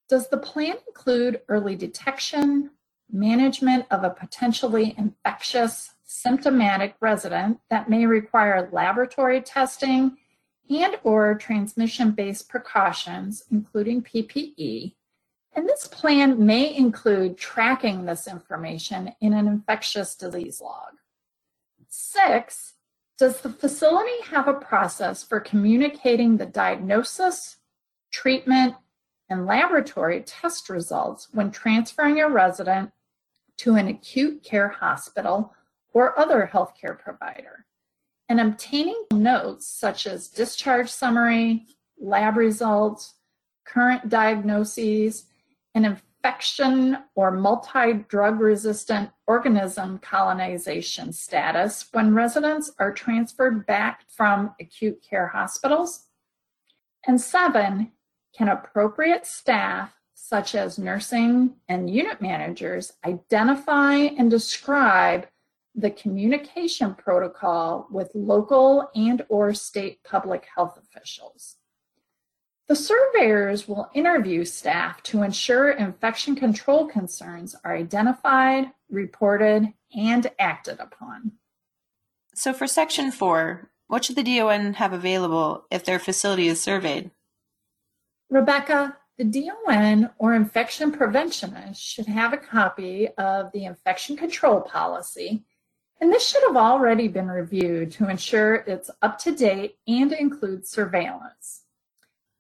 does 0.09 0.29
the 0.29 0.37
plan 0.37 0.77
include 0.87 1.41
early 1.49 1.75
detection, 1.75 2.71
management 3.11 3.87
of 3.91 4.05
a 4.05 4.11
potentially 4.11 4.95
infectious 4.97 5.95
symptomatic 6.05 6.95
resident 7.01 7.59
that 7.71 7.91
may 7.91 8.07
require 8.07 8.69
laboratory 8.73 9.41
testing 9.41 10.17
and 10.69 10.99
or 11.05 11.35
transmission-based 11.35 12.49
precautions, 12.49 13.45
including 13.51 14.03
PPE. 14.03 14.95
And 15.55 15.69
this 15.69 15.87
plan 15.87 16.45
may 16.45 16.75
include 16.75 17.39
tracking 17.39 18.05
this 18.05 18.27
information 18.27 19.13
in 19.21 19.33
an 19.33 19.47
infectious 19.47 20.15
disease 20.15 20.61
log. 20.61 20.95
Six, 21.89 22.75
does 23.19 23.41
the 23.41 23.51
facility 23.51 24.21
have 24.31 24.49
a 24.49 24.55
process 24.55 25.23
for 25.23 25.41
communicating 25.41 26.37
the 26.37 26.47
diagnosis, 26.47 27.57
treatment, 28.13 28.75
and 29.29 29.47
laboratory 29.47 30.21
test 30.21 30.69
results 30.69 31.29
when 31.33 31.51
transferring 31.51 32.21
a 32.21 32.29
resident 32.29 32.93
to 33.59 33.75
an 33.75 33.89
acute 33.89 34.43
care 34.43 34.69
hospital 34.69 35.55
or 35.93 36.19
other 36.19 36.51
healthcare 36.53 36.99
provider? 36.99 37.67
and 38.29 38.41
obtaining 38.41 39.05
notes 39.13 39.67
such 39.67 40.07
as 40.07 40.29
discharge 40.29 40.91
summary, 40.91 41.67
lab 41.99 42.37
results, 42.37 43.15
current 43.65 44.09
diagnoses, 44.09 45.27
and 45.75 45.87
infection 46.27 46.99
or 47.15 47.31
multi-drug 47.31 48.41
resistant 48.41 49.09
organism 49.29 49.97
colonization 49.99 51.13
status 51.13 51.87
when 51.93 52.13
residents 52.15 52.73
are 52.81 52.93
transferred 52.93 53.65
back 53.65 54.03
from 54.09 54.53
acute 54.61 55.01
care 55.09 55.29
hospitals. 55.29 56.07
And 57.07 57.21
seven, 57.21 57.93
can 58.37 58.49
appropriate 58.49 59.25
staff 59.25 59.95
such 60.15 60.57
as 60.57 60.81
nursing 60.81 61.55
and 61.69 61.89
unit 61.89 62.21
managers 62.21 62.93
identify 63.07 63.95
and 63.95 64.29
describe 64.29 65.29
the 65.77 65.91
communication 65.91 66.93
protocol 66.97 67.87
with 67.89 68.11
local 68.15 68.91
and 68.97 69.25
or 69.29 69.55
state 69.55 70.03
public 70.03 70.45
health 70.57 70.77
officials. 70.77 71.55
The 72.69 72.77
surveyors 72.77 73.69
will 73.69 73.91
interview 73.95 74.45
staff 74.45 75.03
to 75.05 75.23
ensure 75.23 75.71
infection 75.71 76.35
control 76.35 76.87
concerns 76.87 77.55
are 77.65 77.77
identified, 77.77 78.73
reported, 78.91 79.73
and 79.97 80.31
acted 80.39 80.81
upon. 80.81 81.33
So 82.35 82.53
for 82.53 82.67
Section 82.67 83.13
4, 83.13 83.71
what 83.87 84.05
should 84.05 84.17
the 84.17 84.39
DON 84.39 84.75
have 84.75 84.93
available 84.93 85.65
if 85.71 85.85
their 85.85 86.01
facility 86.01 86.49
is 86.49 86.61
surveyed? 86.61 87.13
Rebecca, 88.31 88.97
the 89.17 89.25
DON 89.25 90.11
or 90.19 90.35
infection 90.35 90.91
preventionist 90.91 91.79
should 91.79 92.07
have 92.07 92.33
a 92.33 92.37
copy 92.39 93.09
of 93.17 93.53
the 93.53 93.65
infection 93.65 94.17
control 94.17 94.61
policy 94.61 95.45
and 96.01 96.13
this 96.13 96.29
should 96.29 96.43
have 96.47 96.57
already 96.57 97.09
been 97.09 97.29
reviewed 97.29 97.91
to 97.93 98.11
ensure 98.11 98.57
it's 98.67 98.91
up 99.01 99.19
to 99.21 99.35
date 99.35 99.79
and 99.87 100.13
includes 100.13 100.69
surveillance. 100.69 101.63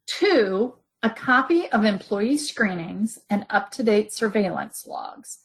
Two, 0.07 0.75
a 1.03 1.11
copy 1.11 1.71
of 1.71 1.85
employee 1.85 2.38
screenings 2.38 3.19
and 3.31 3.47
up-to-date 3.51 4.12
surveillance 4.12 4.87
logs. 4.87 5.38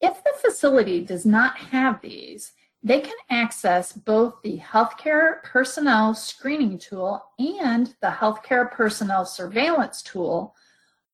If 0.00 0.22
the 0.22 0.32
facility 0.40 1.04
does 1.04 1.24
not 1.24 1.56
have 1.56 2.00
these, 2.02 2.52
they 2.82 3.00
can 3.00 3.16
access 3.30 3.92
both 3.92 4.34
the 4.42 4.58
healthcare 4.58 5.42
personnel 5.42 6.14
screening 6.14 6.78
tool 6.78 7.24
and 7.38 7.94
the 8.00 8.08
healthcare 8.08 8.70
personnel 8.70 9.24
surveillance 9.24 10.02
tool 10.02 10.54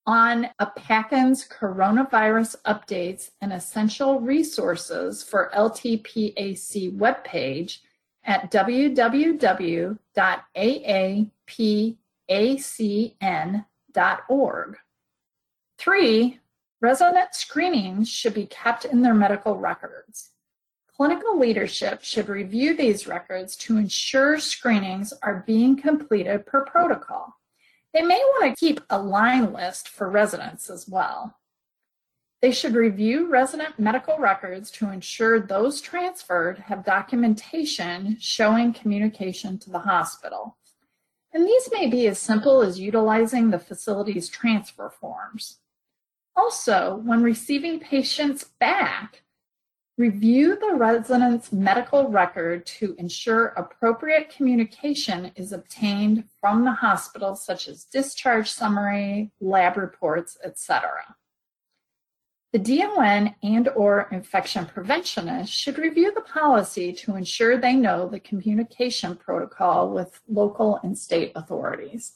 on 0.05 0.49
AAPACN's 0.61 1.49
coronavirus 1.49 2.57
updates 2.67 3.31
and 3.41 3.53
essential 3.53 4.21
resources 4.21 5.23
for 5.23 5.51
LTPAC 5.55 6.99
webpage 6.99 7.79
at 8.25 8.51
www.aapacn.org. 12.31 14.77
Three, 15.79 16.41
resident 16.81 17.35
screenings 17.35 18.09
should 18.09 18.35
be 18.35 18.47
kept 18.47 18.85
in 18.85 19.03
their 19.03 19.15
medical 19.15 19.57
records. 19.57 20.31
Clinical 20.97 21.39
leadership 21.39 22.03
should 22.03 22.29
review 22.29 22.77
these 22.77 23.07
records 23.07 23.57
to 23.57 23.77
ensure 23.77 24.39
screenings 24.39 25.13
are 25.23 25.45
being 25.47 25.77
completed 25.77 26.47
per 26.47 26.65
protocol. 26.65 27.35
They 27.93 28.03
may 28.03 28.19
want 28.19 28.57
to 28.57 28.61
keep 28.61 28.81
a 28.91 29.01
line 29.01 29.53
list 29.53 29.89
for 29.89 30.09
residents 30.09 30.71
as 30.71 30.89
well. 30.89 31.37
They 32.41 32.53
should 32.53 32.75
review 32.75 33.29
resident 33.29 33.79
medical 33.79 34.19
records 34.19 34.71
to 34.73 34.91
ensure 34.91 35.41
those 35.41 35.81
transferred 35.81 36.59
have 36.59 36.85
documentation 36.85 38.17
showing 38.19 38.73
communication 38.73 39.59
to 39.61 39.71
the 39.71 39.79
hospital. 39.79 40.57
And 41.33 41.47
these 41.47 41.71
may 41.73 41.87
be 41.87 42.07
as 42.07 42.19
simple 42.19 42.63
as 42.63 42.79
utilizing 42.79 43.51
the 43.51 43.59
facility's 43.59 44.29
transfer 44.29 44.91
forms. 44.91 45.59
Also, 46.37 46.97
when 47.05 47.23
receiving 47.23 47.81
patients 47.81 48.45
back, 48.59 49.23
Review 49.99 50.57
the 50.57 50.75
resident's 50.75 51.53
medical 51.53 52.09
record 52.09 52.65
to 52.65 52.95
ensure 52.99 53.49
appropriate 53.49 54.35
communication 54.35 55.31
is 55.37 55.53
obtained 55.53 56.25
from 56.41 56.65
the 56.65 56.73
hospital, 56.73 57.37
such 57.37 57.69
as 57.69 57.85
discharge 57.85 58.51
summary, 58.51 59.31
lab 59.39 59.77
reports, 59.77 60.39
etc. 60.43 61.15
The 62.53 62.59
DON 62.59 63.35
and 63.43 63.69
or 63.71 64.09
infection 64.13 64.67
preventionist 64.67 65.49
should 65.49 65.79
review 65.79 66.13
the 66.13 66.21
policy 66.21 66.93
to 66.93 67.17
ensure 67.17 67.57
they 67.57 67.73
know 67.73 68.07
the 68.07 68.21
communication 68.21 69.17
protocol 69.17 69.89
with 69.89 70.21
local 70.29 70.79
and 70.83 70.99
state 70.99 71.33
authorities. 71.35 72.13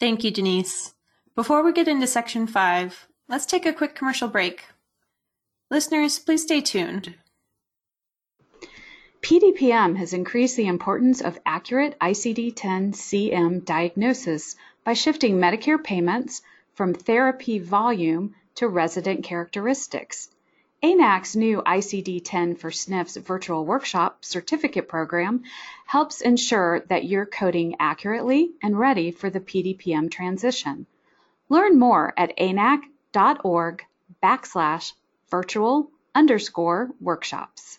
Thank 0.00 0.24
you, 0.24 0.32
Denise. 0.32 0.94
Before 1.36 1.62
we 1.62 1.72
get 1.72 1.86
into 1.86 2.08
section 2.08 2.48
five, 2.48 3.06
let's 3.28 3.46
take 3.46 3.66
a 3.66 3.72
quick 3.72 3.94
commercial 3.94 4.26
break. 4.26 4.64
Listeners, 5.70 6.18
please 6.18 6.42
stay 6.42 6.60
tuned. 6.60 7.14
PDPM 9.22 9.96
has 9.96 10.12
increased 10.12 10.56
the 10.56 10.66
importance 10.66 11.20
of 11.20 11.38
accurate 11.46 11.96
ICD-10-CM 12.00 13.64
diagnosis 13.64 14.56
by 14.84 14.94
shifting 14.94 15.38
Medicare 15.38 15.82
payments 15.82 16.42
from 16.74 16.94
therapy 16.94 17.58
volume 17.58 18.34
to 18.58 18.66
resident 18.66 19.22
characteristics. 19.22 20.28
AANAC's 20.82 21.36
new 21.36 21.62
ICD-10 21.62 22.58
for 22.58 22.70
SNFs 22.70 23.22
virtual 23.22 23.64
workshop 23.64 24.24
certificate 24.24 24.88
program 24.88 25.44
helps 25.86 26.20
ensure 26.20 26.80
that 26.88 27.04
you're 27.04 27.24
coding 27.24 27.76
accurately 27.78 28.50
and 28.60 28.76
ready 28.76 29.12
for 29.12 29.30
the 29.30 29.38
PDPM 29.38 30.10
transition. 30.10 30.86
Learn 31.48 31.78
more 31.78 32.12
at 32.16 32.36
aanac.org 32.36 33.84
backslash 34.20 34.92
virtual 35.30 35.92
underscore 36.12 36.90
workshops. 37.00 37.78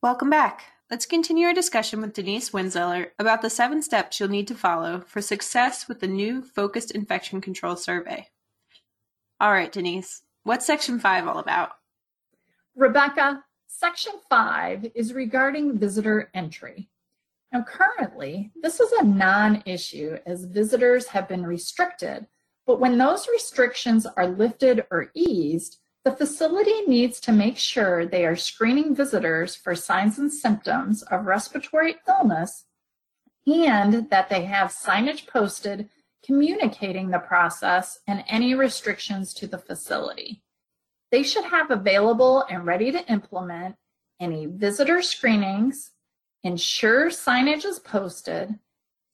Welcome 0.00 0.30
back. 0.30 0.62
Let's 0.88 1.06
continue 1.06 1.48
our 1.48 1.52
discussion 1.52 2.00
with 2.00 2.12
Denise 2.12 2.50
Winzeller 2.50 3.10
about 3.18 3.42
the 3.42 3.50
seven 3.50 3.82
steps 3.82 4.20
you'll 4.20 4.28
need 4.28 4.46
to 4.46 4.54
follow 4.54 5.00
for 5.08 5.20
success 5.20 5.88
with 5.88 5.98
the 5.98 6.06
new 6.06 6.42
Focused 6.42 6.92
Infection 6.92 7.40
Control 7.40 7.74
Survey. 7.74 8.28
All 9.38 9.52
right, 9.52 9.70
Denise, 9.70 10.22
what's 10.44 10.64
Section 10.64 10.98
5 10.98 11.28
all 11.28 11.38
about? 11.38 11.72
Rebecca, 12.74 13.44
Section 13.66 14.14
5 14.30 14.92
is 14.94 15.12
regarding 15.12 15.78
visitor 15.78 16.30
entry. 16.32 16.88
Now, 17.52 17.62
currently, 17.62 18.50
this 18.62 18.80
is 18.80 18.90
a 18.92 19.04
non 19.04 19.62
issue 19.66 20.16
as 20.24 20.44
visitors 20.44 21.06
have 21.08 21.28
been 21.28 21.44
restricted, 21.44 22.26
but 22.66 22.80
when 22.80 22.96
those 22.96 23.28
restrictions 23.28 24.06
are 24.06 24.26
lifted 24.26 24.86
or 24.90 25.10
eased, 25.14 25.80
the 26.04 26.12
facility 26.12 26.86
needs 26.86 27.20
to 27.20 27.32
make 27.32 27.58
sure 27.58 28.06
they 28.06 28.24
are 28.24 28.36
screening 28.36 28.94
visitors 28.94 29.54
for 29.54 29.74
signs 29.74 30.18
and 30.18 30.32
symptoms 30.32 31.02
of 31.02 31.26
respiratory 31.26 31.96
illness 32.08 32.64
and 33.46 34.08
that 34.10 34.28
they 34.30 34.44
have 34.44 34.70
signage 34.70 35.26
posted 35.26 35.88
communicating 36.26 37.10
the 37.10 37.18
process 37.20 38.00
and 38.08 38.24
any 38.28 38.54
restrictions 38.54 39.32
to 39.34 39.46
the 39.46 39.58
facility. 39.58 40.42
They 41.12 41.22
should 41.22 41.44
have 41.44 41.70
available 41.70 42.44
and 42.50 42.66
ready 42.66 42.90
to 42.90 43.10
implement 43.10 43.76
any 44.18 44.46
visitor 44.46 45.02
screenings, 45.02 45.92
ensure 46.42 47.10
signage 47.10 47.64
is 47.64 47.78
posted, 47.78 48.58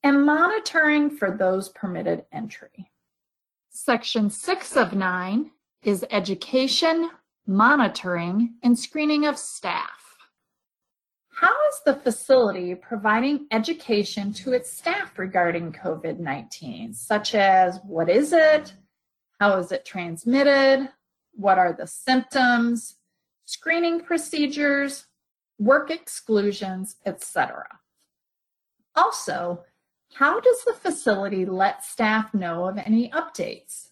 and 0.02 0.24
monitoring 0.24 1.10
for 1.10 1.30
those 1.30 1.68
permitted 1.68 2.24
entry. 2.32 2.90
Section 3.68 4.30
6 4.30 4.76
of 4.76 4.94
9 4.94 5.50
is 5.82 6.04
education, 6.10 7.10
monitoring, 7.46 8.54
and 8.62 8.78
screening 8.78 9.26
of 9.26 9.38
staff. 9.38 10.01
How 11.34 11.52
is 11.70 11.80
the 11.84 11.94
facility 11.94 12.74
providing 12.74 13.46
education 13.50 14.32
to 14.34 14.52
its 14.52 14.70
staff 14.70 15.18
regarding 15.18 15.72
COVID 15.72 16.18
19, 16.18 16.94
such 16.94 17.34
as 17.34 17.80
what 17.84 18.10
is 18.10 18.32
it? 18.32 18.74
How 19.40 19.58
is 19.58 19.72
it 19.72 19.84
transmitted? 19.84 20.90
What 21.32 21.58
are 21.58 21.72
the 21.72 21.86
symptoms? 21.86 22.96
Screening 23.46 24.00
procedures, 24.00 25.06
work 25.58 25.90
exclusions, 25.90 26.96
etc. 27.06 27.66
Also, 28.94 29.64
how 30.14 30.38
does 30.38 30.64
the 30.64 30.74
facility 30.74 31.46
let 31.46 31.84
staff 31.84 32.34
know 32.34 32.66
of 32.66 32.76
any 32.78 33.08
updates? 33.10 33.88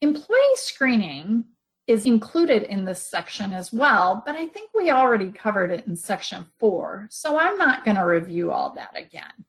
Employee 0.00 0.38
screening 0.54 1.44
is 1.86 2.06
included 2.06 2.62
in 2.62 2.84
this 2.84 3.02
section 3.02 3.52
as 3.52 3.72
well, 3.72 4.22
but 4.24 4.34
I 4.34 4.46
think 4.46 4.70
we 4.74 4.90
already 4.90 5.30
covered 5.30 5.70
it 5.70 5.86
in 5.86 5.96
section 5.96 6.46
four, 6.58 7.06
so 7.10 7.38
I'm 7.38 7.58
not 7.58 7.84
going 7.84 7.96
to 7.96 8.04
review 8.04 8.52
all 8.52 8.70
that 8.74 8.96
again. 8.96 9.44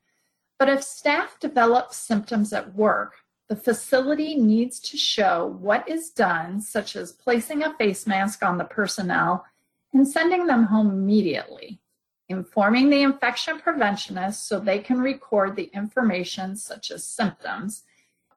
But 0.59 0.69
if 0.69 0.83
staff 0.83 1.39
develop 1.39 1.93
symptoms 1.93 2.51
at 2.51 2.75
work, 2.75 3.13
the 3.47 3.55
facility 3.55 4.35
needs 4.35 4.79
to 4.81 4.97
show 4.97 5.45
what 5.59 5.87
is 5.87 6.09
done, 6.09 6.59
such 6.61 6.95
as 6.95 7.11
placing 7.11 7.63
a 7.63 7.73
face 7.75 8.07
mask 8.07 8.43
on 8.43 8.57
the 8.57 8.63
personnel 8.63 9.45
and 9.93 10.07
sending 10.07 10.45
them 10.45 10.63
home 10.63 10.89
immediately, 10.89 11.79
informing 12.27 12.89
the 12.89 13.03
infection 13.03 13.59
preventionist 13.59 14.35
so 14.35 14.59
they 14.59 14.79
can 14.79 14.99
record 14.99 15.55
the 15.55 15.69
information 15.73 16.55
such 16.55 16.91
as 16.91 17.03
symptoms, 17.07 17.83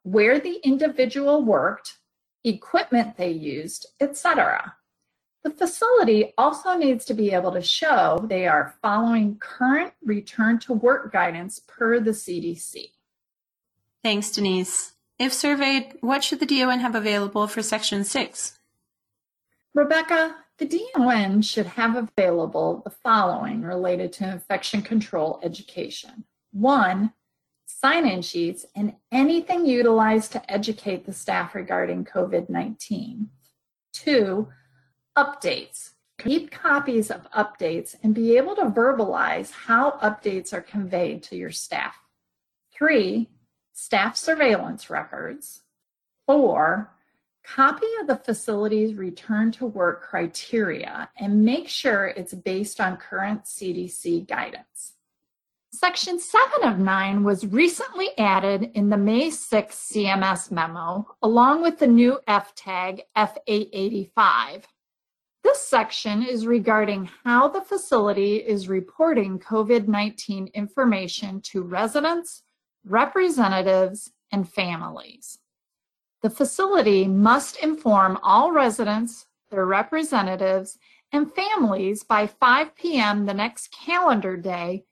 where 0.03 0.39
the 0.39 0.61
individual 0.63 1.43
worked, 1.43 1.98
equipment 2.49 3.17
they 3.17 3.31
used, 3.31 3.87
etc. 4.01 4.75
The 5.45 5.51
facility 5.51 6.35
also 6.37 6.77
needs 6.77 7.05
to 7.07 7.15
be 7.15 7.33
able 7.33 7.53
to 7.53 7.63
show 7.63 8.25
they 8.29 8.47
are 8.47 8.75
following 8.83 9.37
current 9.37 9.93
return 10.05 10.59
to 10.61 10.73
work 10.73 11.13
guidance 11.13 11.61
per 11.67 12.01
the 12.01 12.11
CDC. 12.11 12.91
Thanks, 14.03 14.31
Denise. 14.31 14.95
If 15.19 15.33
surveyed, 15.33 15.97
what 16.01 16.23
should 16.23 16.41
the 16.41 16.47
DON 16.47 16.81
have 16.81 16.95
available 16.95 17.49
for 17.49 17.63
Section 17.63 18.05
6? 18.05 18.59
Rebecca, 19.75 20.37
the 20.59 20.67
DON 20.95 21.43
should 21.43 21.67
have 21.67 21.97
available 21.97 22.83
the 22.85 22.91
following 22.91 23.63
related 23.63 24.13
to 24.15 24.31
infection 24.31 24.83
control 24.83 25.41
education. 25.43 26.25
One, 26.53 27.13
sign-in 27.81 28.23
sheets, 28.23 28.67
and 28.75 28.95
anything 29.13 29.65
utilized 29.65 30.33
to 30.33 30.53
educate 30.53 31.07
the 31.07 31.13
staff 31.13 31.55
regarding 31.55 32.05
COVID-19. 32.05 33.27
Two, 33.93 34.49
updates. 35.17 35.91
Keep 36.19 36.51
copies 36.51 37.11
of 37.13 37.31
updates 37.31 37.95
and 38.03 38.15
be 38.15 38.37
able 38.37 38.57
to 38.57 38.65
verbalize 38.65 39.53
how 39.53 39.93
updates 40.03 40.53
are 40.53 40.61
conveyed 40.61 41.23
to 41.23 41.37
your 41.37 41.53
staff. 41.53 41.95
Three, 42.73 43.29
staff 43.73 44.17
surveillance 44.17 44.91
records. 44.91 45.63
Four, 46.27 46.93
copy 47.45 47.87
of 48.01 48.09
the 48.09 48.17
facility's 48.17 48.95
return 48.95 49.53
to 49.53 49.67
work 49.67 50.03
criteria 50.03 51.09
and 51.17 51.45
make 51.45 51.69
sure 51.69 52.09
it's 52.09 52.35
based 52.35 52.81
on 52.81 52.97
current 52.97 53.45
CDC 53.45 54.27
guidance. 54.27 54.95
Section 55.71 56.19
7 56.19 56.65
of 56.65 56.79
9 56.79 57.25
was 57.25 57.47
recently 57.47 58.17
added 58.17 58.71
in 58.73 58.89
the 58.89 58.97
May 58.97 59.29
6 59.29 59.93
CMS 59.93 60.51
memo, 60.51 61.07
along 61.21 61.61
with 61.61 61.79
the 61.79 61.87
new 61.87 62.19
F-tag 62.27 63.03
F885. 63.15 64.65
This 65.45 65.61
section 65.61 66.23
is 66.23 66.47
regarding 66.47 67.11
how 67.23 67.49
the 67.49 67.61
facility 67.61 68.37
is 68.37 68.71
reporting 68.71 69.39
COVID-19 69.39 70.55
information 70.55 71.43
to 71.43 71.63
residents, 71.63 72.45
representatives, 72.87 74.11
and 74.33 74.49
families. 74.49 75.39
The 76.23 76.31
facility 76.31 77.07
must 77.07 77.59
inform 77.59 78.19
all 78.23 78.53
residents, 78.53 79.27
their 79.51 79.67
representatives, 79.67 80.79
and 81.13 81.31
families 81.31 82.03
by 82.05 82.27
5 82.27 82.75
p.m. 82.75 83.27
the 83.27 83.35
next 83.35 83.71
calendar 83.71 84.37
day 84.39 84.87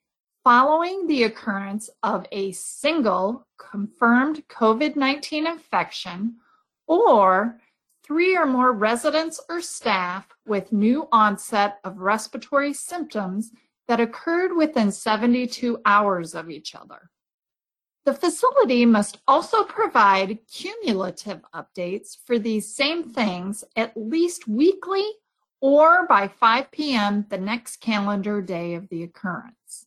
following 0.47 1.09
the 1.09 1.25
occurrence 1.25 1.91
of 2.05 2.25
a 2.31 2.53
single 2.53 3.45
confirmed 3.59 4.47
COVID-19 4.47 5.45
infection 5.45 6.37
or 6.87 7.59
three 8.05 8.37
or 8.37 8.47
more 8.47 8.71
residents 8.71 9.41
or 9.49 9.61
staff 9.61 10.29
with 10.47 10.71
new 10.71 11.09
onset 11.11 11.81
of 11.83 11.99
respiratory 11.99 12.73
symptoms 12.73 13.51
that 13.89 13.99
occurred 13.99 14.57
within 14.57 14.93
72 14.93 15.81
hours 15.85 16.33
of 16.33 16.49
each 16.49 16.77
other. 16.77 17.11
The 18.05 18.15
facility 18.15 18.87
must 18.87 19.19
also 19.27 19.65
provide 19.65 20.39
cumulative 20.47 21.41
updates 21.53 22.17
for 22.25 22.39
these 22.39 22.73
same 22.73 23.03
things 23.03 23.65
at 23.75 23.97
least 23.97 24.47
weekly 24.47 25.07
or 25.61 26.07
by 26.07 26.29
5 26.29 26.71
p.m. 26.71 27.27
the 27.31 27.39
next 27.39 27.81
calendar 27.81 28.41
day 28.41 28.75
of 28.75 28.89
the 28.91 29.03
occurrence. 29.03 29.86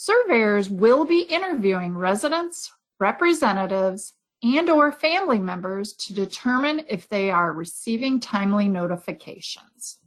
Surveyors 0.00 0.70
will 0.70 1.04
be 1.04 1.22
interviewing 1.22 1.98
residents, 1.98 2.72
representatives, 3.00 4.14
and 4.44 4.70
or 4.70 4.92
family 4.92 5.40
members 5.40 5.92
to 5.92 6.14
determine 6.14 6.84
if 6.88 7.08
they 7.08 7.32
are 7.32 7.52
receiving 7.52 8.20
timely 8.20 8.68
notifications. 8.68 9.98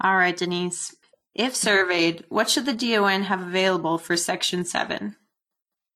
All 0.00 0.16
right, 0.16 0.36
Denise. 0.36 0.94
If 1.34 1.56
surveyed, 1.56 2.24
what 2.28 2.48
should 2.48 2.66
the 2.66 2.72
DON 2.72 3.24
have 3.24 3.40
available 3.40 3.98
for 3.98 4.16
Section 4.16 4.64
7? 4.64 5.16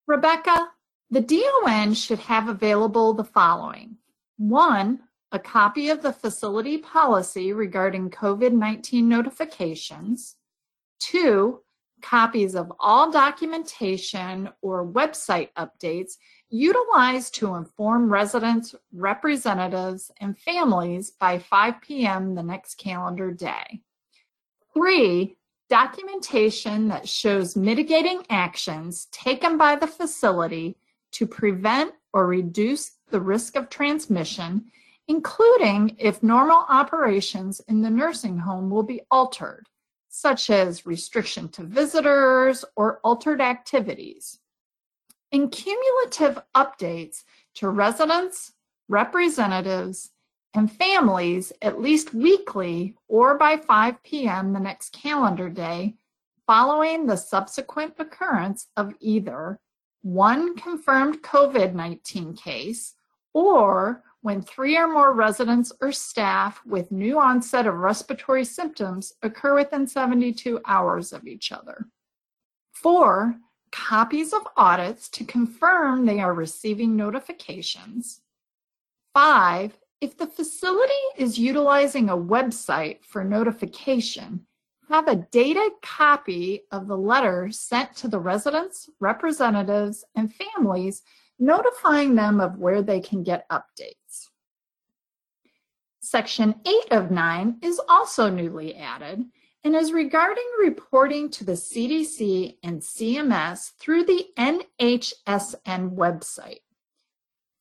Rebecca, 0.08 0.70
the 1.08 1.20
DON 1.20 1.94
should 1.94 2.18
have 2.18 2.48
available 2.48 3.14
the 3.14 3.22
following. 3.22 3.98
One, 4.38 5.02
a 5.30 5.38
copy 5.38 5.90
of 5.90 6.02
the 6.02 6.12
facility 6.12 6.78
policy 6.78 7.52
regarding 7.52 8.10
COVID-19 8.10 9.04
notifications. 9.04 10.34
Two, 10.98 11.60
copies 12.02 12.54
of 12.54 12.72
all 12.78 13.10
documentation 13.10 14.48
or 14.62 14.86
website 14.86 15.50
updates 15.56 16.16
utilized 16.50 17.34
to 17.34 17.54
inform 17.54 18.10
residents, 18.10 18.74
representatives, 18.92 20.10
and 20.20 20.38
families 20.38 21.10
by 21.10 21.38
5 21.38 21.80
p.m. 21.80 22.34
the 22.34 22.42
next 22.42 22.76
calendar 22.76 23.30
day. 23.30 23.82
Three, 24.72 25.36
documentation 25.68 26.88
that 26.88 27.08
shows 27.08 27.56
mitigating 27.56 28.22
actions 28.30 29.06
taken 29.12 29.58
by 29.58 29.76
the 29.76 29.86
facility 29.86 30.76
to 31.12 31.26
prevent 31.26 31.92
or 32.12 32.26
reduce 32.26 32.92
the 33.10 33.20
risk 33.20 33.56
of 33.56 33.68
transmission, 33.68 34.64
including 35.08 35.96
if 35.98 36.22
normal 36.22 36.64
operations 36.68 37.60
in 37.68 37.82
the 37.82 37.90
nursing 37.90 38.38
home 38.38 38.70
will 38.70 38.82
be 38.82 39.02
altered 39.10 39.66
such 40.08 40.50
as 40.50 40.86
restriction 40.86 41.48
to 41.50 41.62
visitors 41.62 42.64
or 42.76 42.98
altered 43.04 43.40
activities, 43.40 44.38
and 45.32 45.52
cumulative 45.52 46.42
updates 46.54 47.24
to 47.54 47.68
residents, 47.68 48.52
representatives, 48.88 50.10
and 50.54 50.72
families 50.72 51.52
at 51.60 51.80
least 51.80 52.14
weekly 52.14 52.94
or 53.06 53.36
by 53.36 53.56
5 53.56 54.02
p.m. 54.02 54.52
the 54.52 54.60
next 54.60 54.92
calendar 54.92 55.48
day 55.48 55.94
following 56.46 57.06
the 57.06 57.16
subsequent 57.16 57.94
occurrence 57.98 58.68
of 58.76 58.94
either 59.00 59.60
one 60.02 60.56
confirmed 60.56 61.22
COVID 61.22 61.74
19 61.74 62.34
case 62.34 62.94
or 63.34 64.02
when 64.22 64.42
three 64.42 64.76
or 64.76 64.88
more 64.88 65.12
residents 65.12 65.72
or 65.80 65.92
staff 65.92 66.60
with 66.66 66.90
new 66.90 67.18
onset 67.18 67.66
of 67.66 67.74
respiratory 67.74 68.44
symptoms 68.44 69.12
occur 69.22 69.54
within 69.54 69.86
72 69.86 70.60
hours 70.66 71.12
of 71.12 71.26
each 71.26 71.52
other. 71.52 71.86
Four, 72.72 73.36
copies 73.70 74.32
of 74.32 74.46
audits 74.56 75.08
to 75.10 75.24
confirm 75.24 76.04
they 76.04 76.20
are 76.20 76.34
receiving 76.34 76.96
notifications. 76.96 78.20
Five, 79.14 79.78
if 80.00 80.16
the 80.16 80.26
facility 80.26 80.92
is 81.16 81.38
utilizing 81.38 82.08
a 82.08 82.16
website 82.16 83.04
for 83.04 83.24
notification, 83.24 84.46
have 84.88 85.08
a 85.08 85.26
dated 85.30 85.72
copy 85.82 86.62
of 86.72 86.88
the 86.88 86.96
letter 86.96 87.50
sent 87.50 87.94
to 87.96 88.08
the 88.08 88.18
residents, 88.18 88.88
representatives, 89.00 90.04
and 90.14 90.32
families 90.32 91.02
notifying 91.38 92.14
them 92.14 92.40
of 92.40 92.58
where 92.58 92.82
they 92.82 93.00
can 93.00 93.22
get 93.22 93.48
updates. 93.48 94.28
Section 96.00 96.54
8 96.66 96.92
of 96.92 97.10
9 97.10 97.58
is 97.62 97.80
also 97.88 98.30
newly 98.30 98.74
added 98.76 99.24
and 99.64 99.76
is 99.76 99.92
regarding 99.92 100.48
reporting 100.60 101.28
to 101.30 101.44
the 101.44 101.52
CDC 101.52 102.56
and 102.62 102.80
CMS 102.80 103.72
through 103.78 104.04
the 104.04 104.26
NHSN 104.38 105.94
website. 105.94 106.60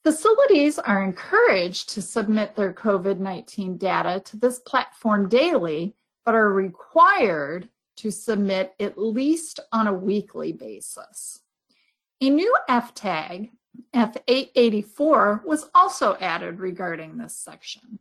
Facilities 0.03 0.79
are 0.79 1.03
encouraged 1.03 1.89
to 1.89 2.01
submit 2.01 2.55
their 2.55 2.71
COVID 2.71 3.19
19 3.19 3.77
data 3.77 4.21
to 4.21 4.37
this 4.37 4.59
platform 4.59 5.27
daily, 5.27 5.95
but 6.23 6.33
are 6.33 6.53
required 6.53 7.67
to 7.97 8.11
submit 8.11 8.73
at 8.79 8.97
least 8.97 9.59
on 9.73 9.87
a 9.87 9.93
weekly 9.93 10.53
basis. 10.53 11.41
A 12.21 12.29
new 12.29 12.55
FTAG, 12.69 13.49
F884, 13.93 15.43
was 15.43 15.69
also 15.73 16.15
added 16.19 16.59
regarding 16.59 17.17
this 17.17 17.37
section. 17.37 17.99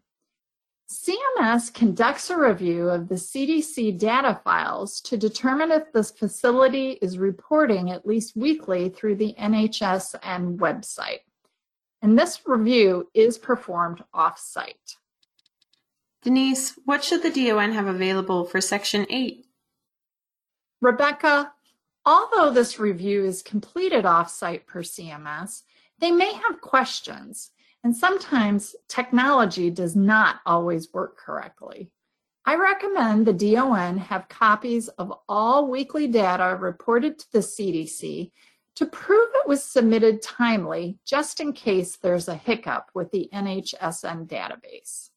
CMS 0.88 1.74
conducts 1.74 2.30
a 2.30 2.38
review 2.38 2.88
of 2.88 3.08
the 3.08 3.16
CDC 3.16 3.98
data 3.98 4.40
files 4.44 5.00
to 5.00 5.16
determine 5.16 5.72
if 5.72 5.92
this 5.92 6.12
facility 6.12 6.92
is 7.02 7.18
reporting 7.18 7.90
at 7.90 8.06
least 8.06 8.36
weekly 8.36 8.88
through 8.88 9.16
the 9.16 9.34
NHSN 9.38 10.58
website. 10.58 11.20
And 12.02 12.16
this 12.16 12.40
review 12.46 13.10
is 13.14 13.36
performed 13.36 14.04
off-site. 14.14 14.96
Denise, 16.22 16.78
what 16.84 17.02
should 17.02 17.22
the 17.22 17.30
DON 17.30 17.72
have 17.72 17.86
available 17.86 18.44
for 18.44 18.60
Section 18.60 19.06
8? 19.10 19.44
Rebecca, 20.80 21.52
although 22.06 22.50
this 22.50 22.78
review 22.78 23.24
is 23.24 23.42
completed 23.42 24.06
off-site 24.06 24.66
per 24.66 24.82
CMS, 24.82 25.62
they 25.98 26.10
may 26.10 26.32
have 26.32 26.60
questions 26.60 27.50
and 27.86 27.94
sometimes 27.96 28.74
technology 28.88 29.70
does 29.70 29.94
not 29.94 30.40
always 30.44 30.92
work 30.92 31.16
correctly. 31.16 31.90
I 32.44 32.56
recommend 32.56 33.26
the 33.26 33.32
DON 33.32 33.98
have 33.98 34.28
copies 34.28 34.88
of 34.88 35.12
all 35.28 35.68
weekly 35.68 36.08
data 36.08 36.56
reported 36.60 37.18
to 37.18 37.32
the 37.32 37.38
CDC 37.38 38.30
to 38.76 38.86
prove 38.86 39.28
it 39.34 39.48
was 39.48 39.62
submitted 39.62 40.20
timely, 40.20 40.98
just 41.04 41.40
in 41.40 41.52
case 41.52 41.96
there's 41.96 42.28
a 42.28 42.34
hiccup 42.34 42.90
with 42.92 43.10
the 43.10 43.28
NHSN 43.32 44.26
database. 44.26 45.10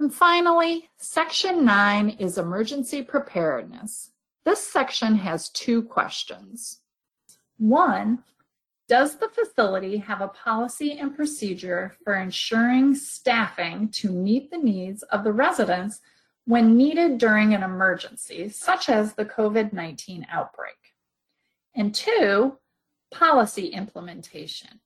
And 0.00 0.12
finally, 0.12 0.88
Section 0.96 1.64
9 1.64 2.08
is 2.18 2.38
emergency 2.38 3.02
preparedness. 3.02 4.12
This 4.46 4.64
section 4.64 5.16
has 5.16 5.48
two 5.48 5.82
questions. 5.82 6.80
One, 7.58 8.22
does 8.88 9.16
the 9.16 9.28
facility 9.28 9.96
have 9.96 10.20
a 10.20 10.28
policy 10.28 11.00
and 11.00 11.16
procedure 11.16 11.96
for 12.04 12.14
ensuring 12.14 12.94
staffing 12.94 13.88
to 13.88 14.12
meet 14.12 14.52
the 14.52 14.58
needs 14.58 15.02
of 15.02 15.24
the 15.24 15.32
residents 15.32 16.00
when 16.44 16.76
needed 16.76 17.18
during 17.18 17.54
an 17.54 17.64
emergency, 17.64 18.48
such 18.48 18.88
as 18.88 19.14
the 19.14 19.24
COVID 19.24 19.72
19 19.72 20.28
outbreak? 20.30 20.76
And 21.74 21.92
two, 21.92 22.56
policy 23.10 23.66
implementation. 23.66 24.80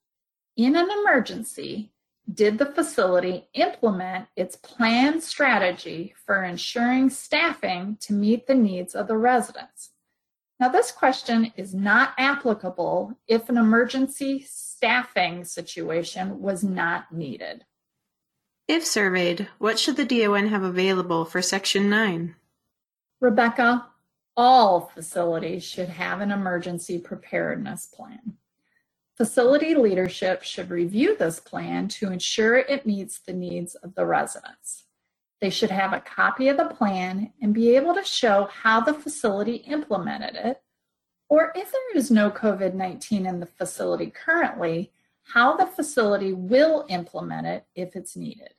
In 0.56 0.74
an 0.74 0.88
emergency, 0.90 1.92
did 2.34 2.58
the 2.58 2.66
facility 2.66 3.48
implement 3.54 4.26
its 4.36 4.56
planned 4.56 5.22
strategy 5.22 6.14
for 6.26 6.44
ensuring 6.44 7.10
staffing 7.10 7.96
to 8.00 8.12
meet 8.12 8.46
the 8.46 8.54
needs 8.54 8.94
of 8.94 9.08
the 9.08 9.16
residents? 9.16 9.90
Now, 10.58 10.68
this 10.68 10.92
question 10.92 11.52
is 11.56 11.74
not 11.74 12.12
applicable 12.18 13.18
if 13.26 13.48
an 13.48 13.56
emergency 13.56 14.44
staffing 14.46 15.44
situation 15.44 16.40
was 16.40 16.62
not 16.62 17.10
needed. 17.10 17.64
If 18.68 18.84
surveyed, 18.84 19.48
what 19.58 19.78
should 19.78 19.96
the 19.96 20.04
DON 20.04 20.48
have 20.48 20.62
available 20.62 21.24
for 21.24 21.40
Section 21.40 21.88
9? 21.88 22.36
Rebecca, 23.20 23.86
all 24.36 24.90
facilities 24.94 25.64
should 25.64 25.88
have 25.88 26.20
an 26.20 26.30
emergency 26.30 26.98
preparedness 26.98 27.86
plan. 27.86 28.36
Facility 29.20 29.74
leadership 29.74 30.42
should 30.42 30.70
review 30.70 31.14
this 31.14 31.40
plan 31.40 31.88
to 31.88 32.10
ensure 32.10 32.56
it 32.56 32.86
meets 32.86 33.18
the 33.18 33.34
needs 33.34 33.74
of 33.74 33.94
the 33.94 34.06
residents. 34.06 34.86
They 35.42 35.50
should 35.50 35.70
have 35.70 35.92
a 35.92 36.00
copy 36.00 36.48
of 36.48 36.56
the 36.56 36.64
plan 36.64 37.30
and 37.42 37.52
be 37.52 37.76
able 37.76 37.92
to 37.96 38.02
show 38.02 38.48
how 38.50 38.80
the 38.80 38.94
facility 38.94 39.56
implemented 39.56 40.36
it, 40.36 40.62
or 41.28 41.52
if 41.54 41.70
there 41.70 41.96
is 41.96 42.10
no 42.10 42.30
COVID 42.30 42.72
19 42.72 43.26
in 43.26 43.40
the 43.40 43.44
facility 43.44 44.10
currently, 44.10 44.90
how 45.22 45.54
the 45.54 45.66
facility 45.66 46.32
will 46.32 46.86
implement 46.88 47.46
it 47.46 47.66
if 47.74 47.96
it's 47.96 48.16
needed. 48.16 48.54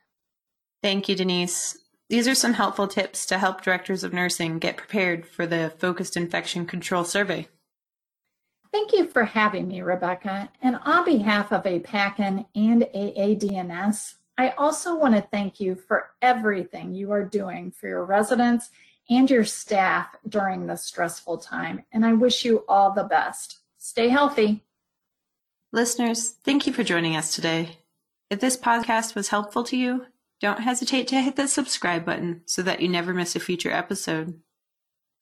Thank 0.84 1.10
you, 1.10 1.16
Denise. 1.16 1.76
These 2.08 2.28
are 2.28 2.36
some 2.36 2.54
helpful 2.54 2.88
tips 2.88 3.26
to 3.26 3.40
help 3.40 3.64
directors 3.64 4.04
of 4.04 4.14
nursing 4.14 4.60
get 4.60 4.78
prepared 4.78 5.26
for 5.26 5.48
the 5.48 5.74
Focused 5.80 6.16
Infection 6.16 6.68
Control 6.68 7.04
Survey. 7.04 7.48
Thank 8.72 8.94
you 8.94 9.08
for 9.08 9.26
having 9.26 9.68
me, 9.68 9.82
Rebecca. 9.82 10.50
And 10.62 10.78
on 10.86 11.04
behalf 11.04 11.52
of 11.52 11.64
AAPACN 11.64 12.46
and 12.56 12.84
AADNS, 12.96 14.16
I 14.38 14.52
also 14.52 14.96
want 14.96 15.16
to 15.16 15.22
thank 15.22 15.60
you 15.60 15.76
for 15.76 16.12
everything 16.22 16.94
you 16.94 17.12
are 17.12 17.24
doing 17.24 17.72
for 17.72 17.88
your 17.88 18.06
residents 18.06 18.70
and 19.10 19.30
your 19.30 19.44
staff 19.44 20.16
during 20.28 20.66
this 20.66 20.86
stressful 20.86 21.40
time. 21.40 21.84
And 21.92 22.06
I 22.06 22.14
wish 22.14 22.46
you 22.46 22.64
all 22.70 22.94
the 22.94 23.04
best. 23.04 23.60
Stay 23.78 24.08
healthy. 24.08 24.64
Listeners, 25.74 26.30
thank 26.44 26.66
you 26.66 26.72
for 26.72 26.84
joining 26.84 27.16
us 27.16 27.36
today. 27.36 27.80
If 28.30 28.40
this 28.40 28.56
podcast 28.56 29.16
was 29.16 29.30
helpful 29.30 29.64
to 29.66 29.76
you, 29.76 30.06
don't 30.40 30.62
hesitate 30.62 31.08
to 31.10 31.22
hit 31.22 31.36
the 31.36 31.48
subscribe 31.48 32.06
button 32.06 32.42
so 32.46 32.62
that 32.62 32.82
you 32.82 32.88
never 32.88 33.14
miss 33.14 33.36
a 33.36 33.40
future 33.40 33.72
episode. 33.72 34.40